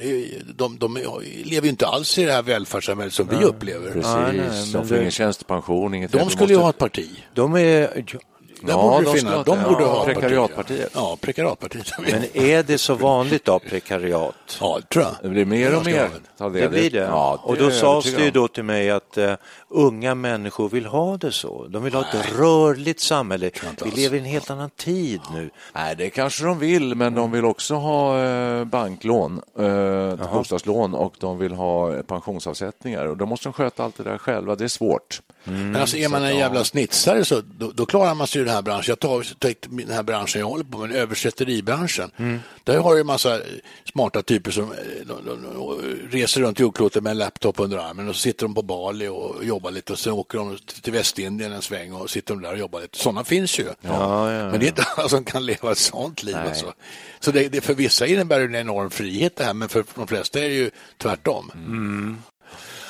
De, 0.56 0.78
de 0.78 0.94
lever 1.44 1.64
ju 1.64 1.70
inte 1.70 1.86
alls 1.86 2.18
i 2.18 2.24
det 2.24 2.32
här 2.32 2.42
välfärdssamhället 2.42 3.14
som 3.14 3.26
Nej. 3.26 3.38
vi 3.38 3.44
upplever. 3.44 3.92
Precis, 3.92 4.14
Nej, 4.14 4.72
de 4.72 4.88
får 4.88 4.98
ingen 4.98 5.10
tjänstepension, 5.10 5.94
inget 5.94 6.12
De 6.12 6.18
skulle 6.18 6.30
måste... 6.30 6.52
ju 6.52 6.58
ha 6.58 6.70
ett 6.70 6.78
parti. 6.78 7.08
De 7.34 7.56
är, 7.56 8.04
där 8.62 8.72
ja, 8.72 8.82
borde 8.82 9.04
de, 9.04 9.18
finna, 9.18 9.42
de 9.42 9.62
borde 9.62 9.82
ja, 9.82 9.88
ha 9.88 10.04
prekariatpartiet. 10.04 10.90
Ja, 10.94 11.18
prekariatpartiet. 11.20 11.92
Men 11.98 12.24
är 12.34 12.62
det 12.62 12.78
så 12.78 12.94
vanligt 12.94 13.44
då, 13.44 13.58
prekariat? 13.58 14.58
Ja, 14.60 14.78
det 14.80 14.88
tror 14.88 15.04
jag. 15.04 15.14
Det 15.22 15.28
blir 15.28 15.44
mer 15.44 15.76
och 15.76 15.84
mer. 15.84 16.10
Det, 16.38 16.48
det 16.48 16.68
blir 16.68 16.90
det. 16.90 16.98
Ja, 16.98 17.40
det 17.42 17.52
och 17.52 17.56
då 17.56 17.70
sades 17.70 18.14
det 18.14 18.24
ju 18.24 18.30
då 18.30 18.48
till 18.48 18.62
mig 18.62 18.90
att 18.90 19.18
uh, 19.18 19.32
unga 19.68 20.14
människor 20.14 20.68
vill 20.68 20.86
ha 20.86 21.16
det 21.16 21.32
så. 21.32 21.66
De 21.66 21.84
vill 21.84 21.94
ha 21.94 22.00
ett 22.00 22.38
rörligt 22.38 23.00
samhälle. 23.00 23.50
Vi 23.84 23.90
lever 23.90 24.16
i 24.16 24.20
en 24.20 24.26
helt 24.26 24.50
annan 24.50 24.70
tid 24.70 25.20
nu. 25.32 25.50
Nej, 25.74 25.96
det 25.96 26.10
kanske 26.10 26.44
de 26.44 26.58
vill, 26.58 26.94
men 26.94 27.14
de 27.14 27.32
vill 27.32 27.44
också 27.44 27.74
ha 27.74 28.24
uh, 28.24 28.64
banklån, 28.64 29.42
uh, 29.60 30.32
bostadslån 30.32 30.94
och 30.94 31.14
de 31.20 31.38
vill 31.38 31.52
ha 31.52 32.02
pensionsavsättningar. 32.02 33.06
Och 33.06 33.16
då 33.16 33.26
måste 33.26 33.48
de 33.48 33.52
sköta 33.52 33.84
allt 33.84 33.96
det 33.96 34.02
där 34.02 34.18
själva. 34.18 34.54
Det 34.54 34.64
är 34.64 34.68
svårt. 34.68 35.20
Mm, 35.44 35.72
men 35.72 35.80
alltså 35.80 35.96
är 35.96 36.08
man 36.08 36.24
en 36.24 36.36
jävla 36.36 36.64
snitsare 36.64 37.24
så 37.24 37.42
då, 37.58 37.70
då 37.74 37.86
klarar 37.86 38.14
man 38.14 38.26
sig 38.26 38.42
i 38.42 38.44
den 38.48 38.54
här 38.54 38.62
branschen. 38.62 38.84
Jag 38.86 38.98
tar, 38.98 39.22
tar 39.38 39.54
den 39.68 39.90
här 39.90 40.02
branschen 40.02 40.40
jag 40.40 40.48
håller 40.48 40.64
på 40.64 40.78
med, 40.78 40.96
översätteribranschen. 40.96 42.10
Mm. 42.16 42.40
Där 42.64 42.78
har 42.78 42.94
du 42.94 43.00
en 43.00 43.06
massa 43.06 43.40
smarta 43.92 44.22
typer 44.22 44.50
som 44.50 44.74
de, 45.06 45.24
de, 45.24 45.42
de, 45.42 45.80
reser 46.10 46.40
runt 46.40 46.60
jordklotet 46.60 47.02
med 47.02 47.10
en 47.10 47.18
laptop 47.18 47.60
under 47.60 47.78
armen 47.78 48.08
och 48.08 48.14
så 48.14 48.20
sitter 48.20 48.46
de 48.46 48.54
på 48.54 48.62
Bali 48.62 49.08
och 49.08 49.44
jobbar 49.44 49.70
lite 49.70 49.92
och 49.92 49.98
sen 49.98 50.12
åker 50.12 50.38
de 50.38 50.58
till 50.82 50.92
Västindien 50.92 51.52
en 51.52 51.62
sväng 51.62 51.92
och 51.92 52.10
sitter 52.10 52.34
de 52.34 52.42
där 52.42 52.52
och 52.52 52.58
jobbar 52.58 52.80
lite. 52.80 52.98
Sådana 52.98 53.24
finns 53.24 53.58
ju. 53.58 53.64
Ja, 53.64 53.74
ja, 53.82 54.32
ja. 54.32 54.50
Men 54.50 54.60
det 54.60 54.66
är 54.66 54.68
inte 54.68 54.86
alla 54.96 55.08
som 55.08 55.24
kan 55.24 55.46
leva 55.46 55.72
ett 55.72 55.78
sånt 55.78 56.22
liv. 56.22 56.36
Alltså. 56.36 56.72
Så 57.20 57.30
det, 57.30 57.48
det, 57.48 57.60
för 57.60 57.74
vissa 57.74 58.06
innebär 58.06 58.38
det 58.38 58.44
en 58.44 58.54
enorm 58.54 58.90
frihet 58.90 59.36
det 59.36 59.44
här, 59.44 59.54
men 59.54 59.68
för 59.68 59.84
de 59.94 60.06
flesta 60.06 60.38
är 60.38 60.48
det 60.48 60.54
ju 60.54 60.70
tvärtom. 60.98 61.50
Mm. 61.54 62.16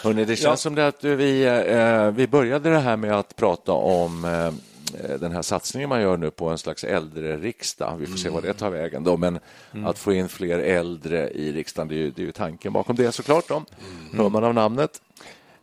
Hörrni, 0.02 0.24
det 0.24 0.36
känns 0.36 0.44
ja. 0.44 0.56
som 0.56 0.74
det 0.74 0.86
att 0.86 1.04
vi, 1.04 1.44
eh, 1.44 2.10
vi 2.10 2.26
började 2.26 2.70
det 2.70 2.78
här 2.78 2.96
med 2.96 3.12
att 3.12 3.36
prata 3.36 3.72
om 3.72 4.24
eh, 4.24 4.67
den 5.20 5.32
här 5.32 5.42
satsningen 5.42 5.88
man 5.88 6.00
gör 6.00 6.16
nu 6.16 6.30
på 6.30 6.48
en 6.48 6.58
slags 6.58 6.84
äldreriksdag. 6.84 7.96
Vi 7.96 8.06
får 8.06 8.16
se 8.16 8.28
vad 8.28 8.42
det 8.42 8.54
tar 8.54 8.70
vägen. 8.70 9.04
Då. 9.04 9.16
Men 9.16 9.38
mm. 9.72 9.86
att 9.86 9.98
få 9.98 10.12
in 10.12 10.28
fler 10.28 10.58
äldre 10.58 11.30
i 11.30 11.52
riksdagen, 11.52 11.88
det 11.88 11.94
är 11.94 11.98
ju, 11.98 12.10
det 12.10 12.22
är 12.22 12.26
ju 12.26 12.32
tanken 12.32 12.72
bakom 12.72 12.96
det 12.96 13.12
såklart. 13.12 13.48
Då. 13.48 13.54
Mm. 13.54 14.18
Hör 14.18 14.28
man 14.28 14.44
av 14.44 14.54
namnet. 14.54 15.00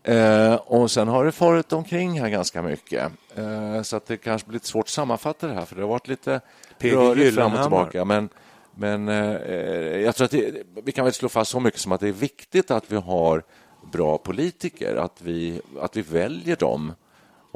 Eh, 0.08 0.56
och 0.56 0.92
sen 0.92 1.08
har 1.08 1.26
det 1.26 1.32
farit 1.32 1.74
omkring 1.74 2.20
här 2.22 2.30
ganska 2.30 2.62
mycket. 2.62 3.12
Eh, 3.36 3.82
så 3.82 3.96
att 3.96 4.06
det 4.06 4.18
kanske 4.18 4.48
blir 4.48 4.54
lite 4.54 4.68
svårt 4.68 4.86
att 4.86 4.90
sammanfatta 4.90 5.48
det 5.48 5.54
här 5.54 5.66
för 5.66 5.76
det 5.76 5.82
har 5.82 5.90
varit 5.90 6.08
lite 6.08 6.42
rörigt 6.80 7.36
fram 7.36 7.54
och 7.54 7.62
tillbaka. 7.62 8.06
Men, 8.06 8.30
men 8.76 9.08
eh, 9.10 9.98
jag 10.00 10.16
tror 10.16 10.26
att 10.26 10.32
det, 10.32 10.64
vi 10.84 10.92
kan 10.92 11.06
väl 11.06 11.14
slå 11.14 11.30
fast 11.30 11.52
så 11.52 11.60
mycket 11.60 11.80
som 11.80 11.92
att 11.92 12.02
det 12.02 12.08
är 12.08 12.12
viktigt 12.12 12.72
att 12.72 12.92
vi 12.92 12.96
har 12.96 13.44
bra 13.92 14.18
politiker, 14.18 14.96
att 14.96 15.22
vi, 15.22 15.62
att 15.80 15.98
vi 15.98 16.02
väljer 16.02 16.56
dem. 16.56 16.94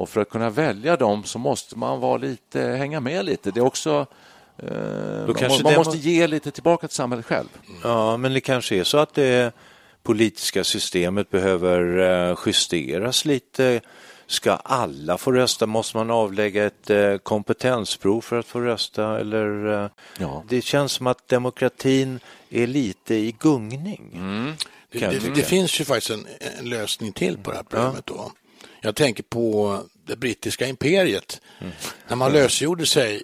Och 0.00 0.08
för 0.08 0.20
att 0.20 0.30
kunna 0.30 0.50
välja 0.50 0.96
dem 0.96 1.24
så 1.24 1.38
måste 1.38 1.78
man 1.78 2.00
vara 2.00 2.16
lite, 2.16 2.60
hänga 2.60 3.00
med 3.00 3.24
lite. 3.24 3.50
Det 3.50 3.60
är 3.60 3.64
också 3.64 4.06
eh, 4.56 5.48
man, 5.48 5.62
man 5.62 5.74
måste 5.74 5.98
ge 5.98 6.26
lite 6.26 6.50
tillbaka 6.50 6.88
till 6.88 6.96
samhället 6.96 7.26
själv. 7.26 7.48
Ja, 7.82 8.16
men 8.16 8.32
det 8.32 8.40
kanske 8.40 8.76
är 8.76 8.84
så 8.84 8.98
att 8.98 9.14
det 9.14 9.52
politiska 10.02 10.64
systemet 10.64 11.30
behöver 11.30 11.98
eh, 12.30 12.36
justeras 12.46 13.24
lite. 13.24 13.80
Ska 14.26 14.52
alla 14.52 15.18
få 15.18 15.32
rösta? 15.32 15.66
Måste 15.66 15.96
man 15.96 16.10
avlägga 16.10 16.66
ett 16.66 16.90
eh, 16.90 17.16
kompetensprov 17.16 18.20
för 18.20 18.38
att 18.38 18.46
få 18.46 18.60
rösta? 18.60 19.20
Eller, 19.20 19.82
eh, 19.84 19.90
ja. 20.18 20.44
Det 20.48 20.62
känns 20.62 20.92
som 20.92 21.06
att 21.06 21.28
demokratin 21.28 22.20
är 22.50 22.66
lite 22.66 23.14
i 23.14 23.36
gungning. 23.38 24.10
Mm. 24.14 24.52
Det, 24.92 24.98
det, 24.98 25.34
det, 25.34 25.42
finns 25.42 25.80
ju 25.80 25.84
faktiskt 25.84 26.10
en, 26.10 26.26
en, 26.58 26.68
lösning 26.68 27.12
till 27.12 27.38
på 27.38 27.50
det 27.50 27.56
här 27.56 27.64
problemet. 27.64 28.04
Ja. 28.06 28.14
Då. 28.14 28.32
Jag 28.80 28.96
tänker 28.96 29.22
på 29.22 29.78
det 30.06 30.16
brittiska 30.16 30.66
imperiet. 30.66 31.40
Mm. 31.60 31.72
När 32.08 32.16
man 32.16 32.32
lösgjorde 32.32 32.86
sig, 32.86 33.22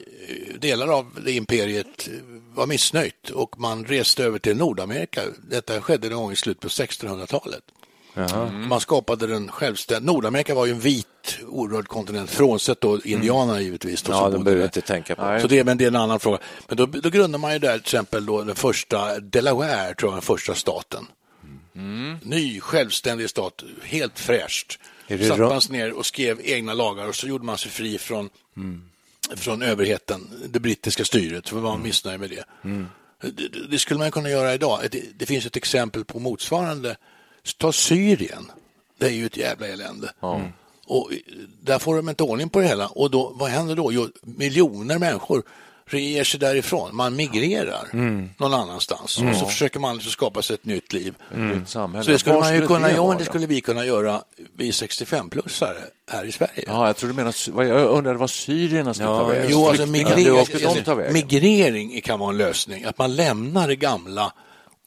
delar 0.58 0.88
av 0.88 1.18
det 1.24 1.32
imperiet 1.32 2.08
var 2.54 2.66
missnöjt 2.66 3.30
och 3.30 3.60
man 3.60 3.84
reste 3.84 4.24
över 4.24 4.38
till 4.38 4.56
Nordamerika. 4.56 5.20
Detta 5.50 5.80
skedde 5.80 6.08
någon 6.08 6.22
gång 6.22 6.32
i 6.32 6.36
slutet 6.36 6.62
på 6.62 6.68
1600-talet. 6.68 7.62
Mm. 8.16 8.68
Man 8.68 8.80
skapade 8.80 9.26
den 9.26 9.48
självständiga. 9.48 10.12
Nordamerika 10.12 10.54
var 10.54 10.66
ju 10.66 10.72
en 10.72 10.80
vit 10.80 11.38
orörd 11.46 11.88
kontinent, 11.88 12.30
frånsett 12.30 12.80
då 12.80 13.00
indianerna 13.04 13.52
mm. 13.52 13.64
givetvis. 13.64 14.02
Då, 14.02 14.12
ja, 14.12 14.30
de 14.30 14.44
behöver 14.44 14.64
inte 14.64 14.80
tänka 14.80 15.14
på. 15.14 15.38
Så 15.40 15.46
det, 15.46 15.64
men 15.64 15.78
det 15.78 15.84
är 15.84 15.88
en 15.88 15.96
annan 15.96 16.20
fråga. 16.20 16.38
Men 16.68 16.76
då, 16.76 16.86
då 16.86 17.10
grundade 17.10 17.40
man 17.40 17.52
ju 17.52 17.58
där 17.58 17.72
till 17.72 17.80
exempel 17.80 18.26
då 18.26 18.42
den 18.42 18.56
första 18.56 19.20
Delaware, 19.20 19.94
tror 19.94 20.10
jag, 20.10 20.16
den 20.16 20.22
första 20.22 20.54
staten. 20.54 21.06
Mm. 21.74 22.18
Ny 22.22 22.60
självständig 22.60 23.30
stat, 23.30 23.64
helt 23.82 24.18
fräscht. 24.18 24.78
Satt 25.08 25.38
man 25.38 25.60
sig 25.60 25.72
ner 25.72 25.92
och 25.92 26.06
skrev 26.06 26.40
egna 26.44 26.74
lagar 26.74 27.08
och 27.08 27.14
så 27.14 27.26
gjorde 27.26 27.44
man 27.44 27.58
sig 27.58 27.70
fri 27.70 27.98
från, 27.98 28.30
mm. 28.56 28.82
från 29.36 29.62
överheten, 29.62 30.28
det 30.48 30.60
brittiska 30.60 31.04
styret, 31.04 31.48
för 31.48 31.56
man 31.56 31.64
var 31.64 31.72
mm. 31.72 31.82
missnöjd 31.82 32.20
med 32.20 32.30
det. 32.30 32.44
Mm. 32.64 32.86
det. 33.20 33.68
Det, 33.70 33.78
skulle 33.78 33.98
man 33.98 34.10
kunna 34.10 34.30
göra 34.30 34.54
idag. 34.54 34.80
Det, 34.90 35.02
det, 35.18 35.26
finns 35.26 35.46
ett 35.46 35.56
exempel 35.56 36.04
på 36.04 36.18
motsvarande. 36.18 36.96
Ta 37.56 37.72
Syrien, 37.72 38.52
det 38.98 39.06
är 39.06 39.10
ju 39.10 39.26
ett 39.26 39.36
jävla 39.36 39.66
elände. 39.66 40.12
Mm. 40.22 40.48
Och 40.86 41.10
där 41.60 41.78
får 41.78 41.96
de 41.96 42.08
inte 42.08 42.22
ordning 42.22 42.48
på 42.48 42.60
det 42.60 42.66
hela. 42.66 42.86
Och 42.86 43.10
då, 43.10 43.32
vad 43.34 43.50
händer 43.50 43.76
då? 43.76 43.92
Jo, 43.92 44.08
miljoner 44.22 44.98
människor 44.98 45.42
ger 45.92 46.24
sig 46.24 46.40
därifrån. 46.40 46.96
Man 46.96 47.16
migrerar 47.16 47.88
mm. 47.92 48.30
någon 48.38 48.54
annanstans 48.54 49.18
mm. 49.18 49.30
och 49.30 49.36
så 49.36 49.46
försöker 49.46 49.80
man 49.80 49.94
liksom 49.94 50.12
skapa 50.12 50.42
sig 50.42 50.54
ett 50.54 50.64
nytt 50.64 50.92
liv. 50.92 51.14
Mm. 51.34 51.66
Så 51.66 51.90
det 52.06 52.18
skulle 52.18 52.40
man 52.40 52.54
ju 52.54 52.66
kunna 52.66 52.92
göra, 52.92 53.18
det 53.18 53.24
skulle 53.24 53.46
vi 53.46 53.60
kunna 53.60 53.84
göra, 53.84 54.22
vi 54.56 54.70
65-plussare 54.70 55.78
här 56.10 56.24
i 56.24 56.32
Sverige. 56.32 56.64
Ja, 56.66 56.86
jag 56.86 56.96
tror 56.96 57.08
du 57.08 57.14
menar, 57.14 57.64
jag 57.64 57.90
undrade 57.90 58.18
vad 58.18 58.30
syrierna 58.30 58.94
ska 58.94 59.04
ja, 59.04 59.18
ta 59.18 59.24
vägen. 59.24 59.46
Jo, 59.50 59.68
alltså 59.68 59.86
migrering, 59.86 60.38
alltså, 60.38 60.94
migrering 61.12 62.00
kan 62.00 62.18
vara 62.18 62.30
en 62.30 62.38
lösning, 62.38 62.84
att 62.84 62.98
man 62.98 63.16
lämnar 63.16 63.68
det 63.68 63.76
gamla 63.76 64.32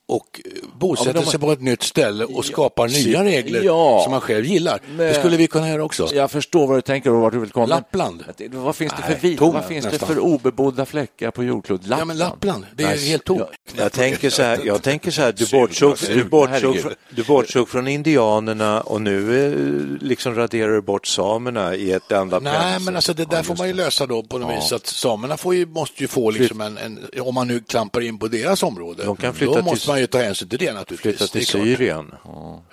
och 0.09 0.41
bosätter 0.79 1.19
ja, 1.19 1.31
sig 1.31 1.39
på 1.39 1.51
ett 1.51 1.61
nytt 1.61 1.83
ställe 1.83 2.25
och 2.25 2.45
skapar 2.45 2.87
ja, 2.87 2.97
nya 3.05 3.23
regler 3.23 3.63
ja, 3.63 4.01
som 4.03 4.11
man 4.11 4.21
själv 4.21 4.45
gillar. 4.45 4.81
Men, 4.87 4.97
det 4.97 5.13
skulle 5.13 5.37
vi 5.37 5.47
kunna 5.47 5.69
göra 5.69 5.83
också. 5.83 6.09
Jag 6.13 6.31
förstår 6.31 6.67
vad 6.67 6.77
du 6.77 6.81
tänker 6.81 7.13
och 7.13 7.21
vart 7.21 7.33
du 7.33 7.39
vill 7.39 7.49
komma. 7.49 7.65
Lappland. 7.65 8.23
Vad 8.51 8.75
finns 8.75 8.93
det 8.97 9.01
för, 9.01 9.27
Nej, 9.27 9.37
tom, 9.37 9.53
vad 9.53 9.65
finns 9.65 9.85
det 9.85 9.99
för 9.99 10.19
obebodda 10.19 10.85
fläckar 10.85 11.31
på 11.31 11.43
jordklotet? 11.43 11.87
Lappland. 11.87 12.01
Ja, 12.01 12.05
men 12.05 12.17
Lappland, 12.17 12.65
det 12.75 12.83
är 12.83 13.09
helt 13.09 13.23
tomt. 13.23 13.39
Jag, 13.39 13.85
jag, 13.85 13.91
tänker 13.91 14.29
så 14.29 14.43
här, 14.43 14.59
jag 14.65 14.83
tänker 14.83 15.11
så 15.11 15.21
här, 15.21 15.31
du 15.31 15.47
bortsåg, 15.47 15.97
du 16.07 16.23
bortsåg, 16.23 16.77
du 17.09 17.23
bortsåg 17.23 17.69
från 17.69 17.87
indianerna 17.87 18.81
och 18.81 19.01
nu 19.01 19.45
eh, 19.45 20.07
liksom 20.07 20.35
raderar 20.35 20.71
du 20.71 20.81
bort 20.81 21.07
samerna 21.07 21.75
i 21.75 21.91
ett 21.91 22.11
enda 22.11 22.39
Nej, 22.39 22.79
men 22.79 22.95
alltså 22.95 23.13
det 23.13 23.25
där 23.25 23.43
får 23.43 23.55
man 23.55 23.67
ju 23.67 23.73
lösa 23.73 24.05
då 24.05 24.23
på 24.23 24.37
något 24.37 24.57
vis. 24.57 24.71
Att 24.71 24.87
samerna 24.87 25.37
får 25.37 25.55
ju, 25.55 25.65
måste 25.65 26.03
ju 26.03 26.07
få 26.07 26.31
liksom 26.31 26.61
en, 26.61 26.77
en, 26.77 26.99
om 27.21 27.35
man 27.35 27.47
nu 27.47 27.59
klampar 27.59 28.01
in 28.01 28.19
på 28.19 28.27
deras 28.27 28.63
område. 28.63 29.03
De 29.03 29.15
kan 29.15 29.33
flytta 29.33 29.61
måste 29.61 29.98
man 29.99 30.03
ju 30.03 30.07
ta 30.07 30.17
hänsyn 30.17 30.49
till 30.49 30.59
det 30.59 30.73
naturligtvis. 30.73 31.17
Flytta 31.17 31.31
till 31.31 31.45
Syrien. 31.47 32.15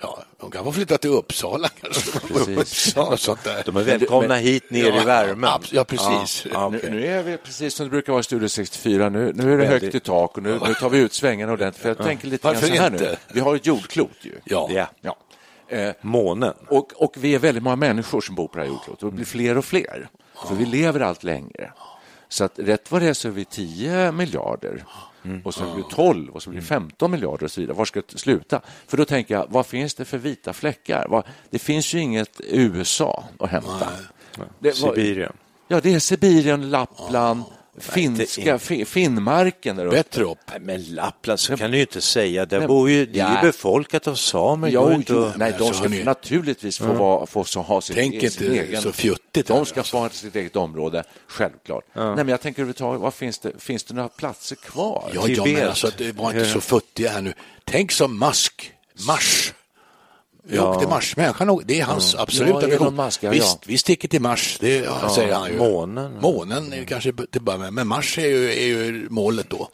Ja, 0.01 0.19
De 0.39 0.51
kan 0.51 0.63
få 0.63 0.71
flytta 0.71 0.97
till 0.97 1.09
Uppsala 1.09 1.69
kanske. 1.81 2.51
Uppsala, 2.55 3.17
sånt 3.17 3.43
där. 3.43 3.63
De 3.65 3.77
är 3.77 3.83
välkomna 3.83 4.27
Men- 4.27 4.39
hit 4.43 4.71
ner 4.71 5.01
i 5.01 5.05
värmen. 5.05 5.61
Ja, 5.71 5.83
precis. 5.83 6.45
Ja, 6.53 6.69
Nu, 6.69 6.77
okej. 6.77 6.91
nu 6.91 7.05
är 7.07 7.23
vi 7.23 7.37
precis 7.37 7.73
som 7.73 7.85
det 7.85 7.89
brukar 7.89 8.13
vara 8.13 8.19
i 8.19 8.23
Studio 8.23 8.47
64. 8.49 9.09
Nu, 9.09 9.31
nu 9.35 9.53
är 9.53 9.57
det 9.57 9.65
högt 9.65 9.95
i 9.95 9.99
tak 9.99 10.37
och 10.37 10.43
nu, 10.43 10.59
nu 10.67 10.73
tar 10.73 10.89
vi 10.89 10.99
ut 10.99 11.13
svängarna 11.13 11.53
ordentligt. 11.53 11.81
För 11.81 11.89
jag 11.89 11.97
tänker 11.97 12.27
lite 12.27 12.47
Varför 12.47 12.67
så 12.67 12.73
här 12.73 12.89
nu. 12.89 12.97
inte? 12.97 13.17
Vi 13.33 13.39
har 13.39 13.55
ett 13.55 13.65
jordklot 13.65 14.11
ju. 14.21 14.31
Ja. 14.45 14.69
Ja. 14.73 14.87
Ja. 15.01 15.17
Eh, 15.77 15.93
Månen. 16.01 16.53
och, 16.67 16.91
och 16.95 17.13
vi 17.17 17.35
är 17.35 17.39
väldigt 17.39 17.63
många 17.63 17.75
människor 17.75 18.21
som 18.21 18.35
bor 18.35 18.47
på 18.47 18.57
det 18.57 18.63
här 18.63 18.69
jordklotet 18.71 19.03
och 19.03 19.09
det 19.09 19.15
blir 19.15 19.25
fler 19.25 19.57
och 19.57 19.65
fler. 19.65 20.09
För 20.47 20.55
vi 20.55 20.65
lever 20.65 20.99
allt 20.99 21.23
längre. 21.23 21.71
Så 22.29 22.43
att 22.43 22.59
rätt 22.59 22.91
vad 22.91 23.01
det 23.01 23.07
är 23.07 23.13
så 23.13 23.27
är 23.27 23.31
vi 23.31 23.45
10 23.45 24.11
miljarder 24.11 24.83
och 25.43 25.53
så 25.53 25.73
blir 25.73 25.83
det 25.83 25.95
12 25.95 26.29
och 26.33 26.43
så 26.43 26.49
blir 26.49 26.59
det 26.59 26.65
15 26.65 27.11
miljarder 27.11 27.43
och 27.43 27.51
så 27.51 27.61
vidare. 27.61 27.77
Var 27.77 27.85
ska 27.85 28.01
det 28.11 28.17
sluta? 28.17 28.61
För 28.87 28.97
då 28.97 29.05
tänker 29.05 29.33
jag, 29.35 29.45
vad 29.49 29.65
finns 29.65 29.95
det 29.95 30.05
för 30.05 30.17
vita 30.17 30.53
fläckar? 30.53 31.23
Det 31.49 31.59
finns 31.59 31.93
ju 31.93 31.99
inget 31.99 32.41
USA 32.47 33.23
att 33.39 33.49
hämta. 33.49 33.87
Det, 34.59 34.81
vad- 34.81 34.95
Sibirien. 34.95 35.33
Ja, 35.67 35.79
det 35.81 35.93
är 35.93 35.99
Sibirien, 35.99 36.69
Lappland, 36.69 37.43
finska, 37.79 38.59
fi, 38.59 38.85
Finnmarken. 38.85 39.75
Där 39.75 39.85
uppe. 39.85 39.95
Bättre 39.95 40.23
upp. 40.23 40.37
Nej, 40.49 40.59
men 40.59 40.83
Lappland 40.83 41.39
så 41.39 41.57
kan 41.57 41.71
du 41.71 41.77
ju 41.77 41.81
inte 41.83 42.01
säga. 42.01 42.45
Där 42.45 42.67
bor 42.67 42.89
ju, 42.89 43.05
det 43.05 43.19
är 43.19 43.29
ju 43.29 43.35
Ja. 43.35 43.41
befolkat 43.41 44.07
av 44.07 44.15
samer. 44.15 44.67
Jo, 44.69 44.91
inte 44.91 45.13
jo, 45.13 45.31
nej, 45.37 45.51
de 45.57 45.63
Alltså, 45.63 45.73
ska 45.73 45.89
hörni. 45.89 46.03
naturligtvis 46.03 46.77
få, 46.77 46.93
vara, 46.93 47.25
få 47.25 47.43
så, 47.43 47.61
ha 47.61 47.81
sin, 47.81 47.95
Tänk 47.95 48.13
sin 48.13 48.23
inte 48.25 48.63
egen... 48.63 48.81
så 48.81 48.91
fjuttigt 48.91 49.47
De 49.47 49.65
ska 49.65 49.83
få 49.83 49.97
ha 49.97 50.09
sitt 50.09 50.35
eget 50.35 50.55
område, 50.55 51.03
självklart. 51.27 51.83
Nej, 51.93 52.15
men 52.15 52.27
jag 52.27 52.41
tänker 52.41 52.61
överhuvudtaget, 52.61 53.01
vad 53.01 53.13
finns 53.13 53.39
det, 53.39 53.51
finns 53.59 53.83
det 53.83 53.93
några 53.93 54.09
platser 54.09 54.55
kvar? 54.55 55.11
Ja, 55.13 55.27
ja, 55.27 55.45
men 55.45 55.67
alltså, 55.67 55.91
det 55.97 56.11
var 56.11 56.31
inte 56.31 56.45
så 56.45 56.61
futtiga 56.61 57.09
här 57.09 57.21
nu. 57.21 57.33
Tänk 57.65 57.91
som 57.91 58.19
Musk, 58.19 58.71
Mars. 59.07 59.53
Vi 60.49 60.55
Ja. 60.55 60.75
åkte 60.75 60.87
Mars, 60.87 61.17
människan 61.17 61.61
det 61.65 61.79
är 61.79 61.83
hans 61.83 62.15
absoluta 62.15 62.61
Ja, 62.61 62.67
vision. 62.67 62.95
Musk, 62.95 63.23
ja, 63.23 63.29
Visst, 63.29 63.43
ja. 63.61 63.65
vi 63.65 63.77
sticker 63.77 64.07
till 64.07 64.21
Mars, 64.21 64.57
det 64.61 64.77
ja, 64.77 65.09
säger 65.15 65.33
han 65.35 65.51
ju. 65.51 65.57
månen. 65.57 66.11
Månen 66.21 66.73
är 66.73 66.83
kanske 66.85 67.11
till 67.11 67.25
att 67.35 67.41
börja 67.41 67.57
med, 67.59 67.73
men 67.73 67.87
Mars 67.87 68.17
är 68.17 68.27
ju, 68.27 68.51
är 68.51 68.65
ju 68.65 69.07
målet 69.09 69.49
då. 69.49 69.69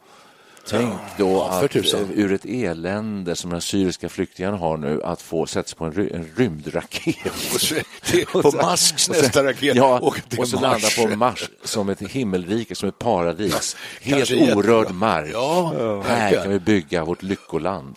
Tänk 0.68 0.92
då 1.18 1.28
Ja, 1.28 1.60
att 1.64 1.76
eh, 1.76 2.10
ur 2.14 2.32
ett 2.32 2.44
elände 2.44 3.36
som 3.36 3.50
de 3.50 3.60
syriska 3.60 4.08
flyktingarna 4.08 4.56
har 4.56 4.76
nu, 4.76 5.02
att 5.02 5.22
få 5.22 5.46
sätta 5.46 5.68
sig 5.68 5.78
på 5.78 5.84
en, 5.84 5.92
ry 5.92 6.10
en 6.12 6.30
rymdraket. 6.36 7.16
Och 7.54 7.60
så, 7.60 7.74
på 8.32 8.38
Och 8.38 8.78
sen- 8.78 9.14
nästa 9.22 9.44
raket, 9.44 9.76
ja, 9.76 10.14
till 10.28 10.38
och 10.40 10.48
så 10.48 10.60
landa 10.60 10.88
på 10.98 11.16
Mars 11.16 11.50
som 11.64 11.88
ett 11.88 12.00
himmelrike, 12.00 12.74
som 12.74 12.88
ett 12.88 12.98
paradis. 12.98 13.76
Helt 14.00 14.30
orörd 14.30 14.90
mark. 14.90 15.30
Ja, 15.32 16.02
Här 16.06 16.32
kan 16.42 16.50
vi 16.50 16.58
bygga 16.60 17.04
vårt 17.04 17.22
lyckoland. 17.22 17.96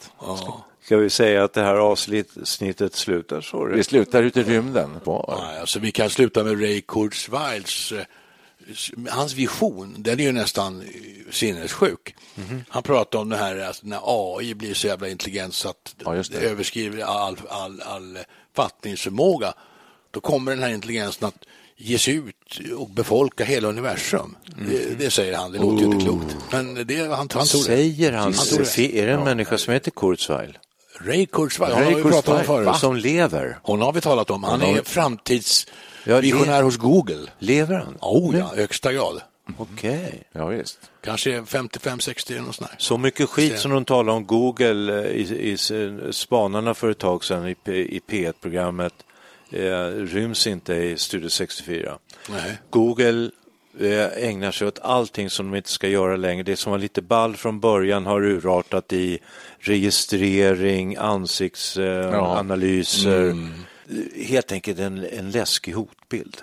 Ska 0.84 0.97
vi 0.97 1.10
säga 1.10 1.43
att 1.43 1.53
det 1.53 1.62
här 1.63 1.75
avsnittet 1.75 2.95
slutar 2.95 3.41
så? 3.41 3.65
Vi 3.65 3.84
slutar 3.84 4.23
ute 4.23 4.39
i 4.39 4.43
rymden. 4.43 4.89
På. 5.03 5.39
Nej, 5.47 5.60
alltså 5.60 5.80
vi 5.80 5.91
kan 5.91 6.10
sluta 6.10 6.43
med 6.43 6.62
Ray 6.62 6.82
Kurzweils 6.82 7.91
eh, 7.91 8.03
hans 9.10 9.34
vision, 9.34 9.95
den 9.97 10.19
är 10.19 10.23
ju 10.23 10.32
nästan 10.32 10.84
sinnessjuk. 11.32 12.15
Mhm. 12.36 12.63
Han 12.69 12.84
pratar 12.84 13.19
om 13.19 13.30
det 13.30 13.38
här 13.38 13.58
att 13.58 13.84
när 13.84 13.99
AI 14.03 14.53
blir 14.53 14.73
så 14.73 14.88
jävla 14.88 15.10
intelligent 15.10 15.53
så 15.53 15.69
att 15.69 15.95
Ja, 16.06 16.12
det. 16.12 16.30
det. 16.30 16.38
överskriver 16.38 17.03
all, 17.03 17.38
all, 17.49 17.82
all 17.82 18.17
fattningsförmåga, 18.56 19.53
då 20.12 20.19
kommer 20.19 20.51
den 20.51 20.63
här 20.63 20.69
intelligensen 20.69 21.27
att 21.27 21.36
ge 21.77 21.97
sig 21.97 22.13
ut 22.15 22.60
och 22.77 22.89
befolka 22.89 23.43
hela 23.43 23.67
universum. 23.67 24.36
Mm. 24.58 24.69
Det, 24.69 24.95
det 25.06 25.12
säger 25.12 25.38
han, 25.38 25.51
det 25.51 25.60
låter 25.60 25.86
ju 25.86 25.91
inte 25.91 26.06
klokt. 26.06 26.36
Men 26.51 26.88
det, 26.88 26.99
han, 26.99 27.12
han 27.12 27.27
tror 27.27 27.41
det. 27.41 27.47
Säger 27.47 28.12
han, 28.12 28.34
Han 28.34 28.45
det. 28.75 28.99
är 28.99 29.08
det 29.08 29.13
en 29.13 29.23
människa 29.23 29.58
som 29.58 29.73
heter 29.73 29.91
Kurzweil? 29.91 30.58
Ray 30.99 31.25
Kurzweil, 31.25 31.73
Ray 31.73 31.84
har 31.84 31.95
vi 31.95 32.03
pratat 32.03 32.39
om 32.39 32.43
förut. 32.43 32.75
Som 32.75 32.95
lever? 32.95 33.60
Hon 33.63 33.82
har 33.82 33.93
vi 33.93 34.01
talat 34.01 34.30
om. 34.30 34.43
Han 34.43 34.62
är 34.62 34.82
vi- 36.08 36.13
framtidsvisionär 36.13 36.58
Ja, 36.58 36.63
hos 36.63 36.78
Google. 36.78 37.30
Lever 37.39 37.76
han? 37.76 37.98
Oh 38.02 38.38
ja, 38.38 38.52
i 38.56 38.60
högsta 38.60 38.93
grad. 38.93 39.22
Okej. 39.58 40.24
Ja, 40.32 40.48
visst. 40.48 40.80
Kanske 41.04 41.41
55-60 41.41 42.32
eller 42.32 42.41
något 42.41 42.56
sånt 42.56 42.70
där. 42.70 42.76
Så 42.80 42.98
mycket 42.98 43.30
skit 43.30 43.60
som 43.60 43.72
de 43.72 43.86
talar 43.86 44.13
om 44.13 44.26
Google 44.26 45.00
eh, 45.00 45.06
i, 45.12 45.52
i 45.52 45.58
spanarna 46.12 46.74
för 46.74 46.89
ett 46.89 46.98
tag 46.98 47.24
sedan 47.24 47.48
i, 47.48 47.56
i 47.72 48.02
P1-programmet 48.10 48.93
eh, 49.52 49.86
ryms 49.88 50.48
inte 50.48 50.74
i 50.74 50.98
Studio 50.98 51.30
64. 51.30 51.98
Nej. 52.30 52.58
Google 52.70 53.30
eh, 53.80 54.24
ägnar 54.28 54.52
sig 54.52 54.67
åt 54.67 54.80
allting 54.80 55.30
som 55.30 55.52
de 55.52 55.58
inte 55.58 55.72
ska 55.72 55.88
göra 55.88 56.15
längre. 56.15 56.43
Det 56.43 56.56
som 56.56 56.72
var 56.72 56.80
lite 56.80 57.02
ball 57.02 57.36
från 57.36 57.60
början 57.60 58.06
har 58.06 58.26
urartat 58.26 58.93
i 58.93 59.20
registrering, 59.60 60.96
ansiktsanalyser. 60.96 63.36
Helt 64.28 64.52
enkelt 64.52 64.80
en, 64.80 65.06
en 65.12 65.32
läskig 65.32 65.73
hotbild. 65.73 66.38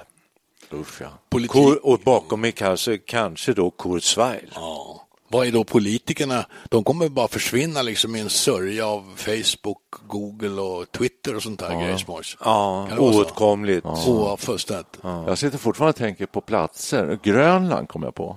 Usch, 0.72 1.00
ja. 1.02 1.08
Politik. 1.30 1.56
Och 1.82 1.98
bakom 2.04 2.44
är 2.44 2.50
kanske, 2.50 2.98
kanske 2.98 3.52
då 3.52 3.70
Kurzweil. 3.70 4.50
Ja. 4.54 5.00
Vad 5.28 5.46
är 5.46 5.52
då 5.52 5.64
politikerna? 5.64 6.46
De 6.68 6.84
kommer 6.84 7.08
bara 7.08 7.28
försvinna 7.28 7.82
liksom 7.82 8.16
i 8.16 8.20
en 8.20 8.30
sörja 8.30 8.86
av 8.86 9.14
Facebook, 9.16 9.82
Google 10.06 10.60
och 10.60 10.92
Twitter 10.92 11.36
och 11.36 11.42
sånt 11.42 11.60
där 11.60 11.70
ja. 11.72 11.80
grejsmojs. 11.80 12.36
Ja, 12.40 12.88
oåtkomligt. 12.98 13.86
Ja, 14.06 14.36
fullständigt. 14.36 14.98
Ja. 15.02 15.24
Jag 15.28 15.38
sitter 15.38 15.58
fortfarande 15.58 15.90
och 15.90 15.96
tänker 15.96 16.26
på 16.26 16.40
platser. 16.40 17.18
Grönland 17.22 17.88
kommer 17.88 18.06
jag 18.06 18.14
på. 18.14 18.36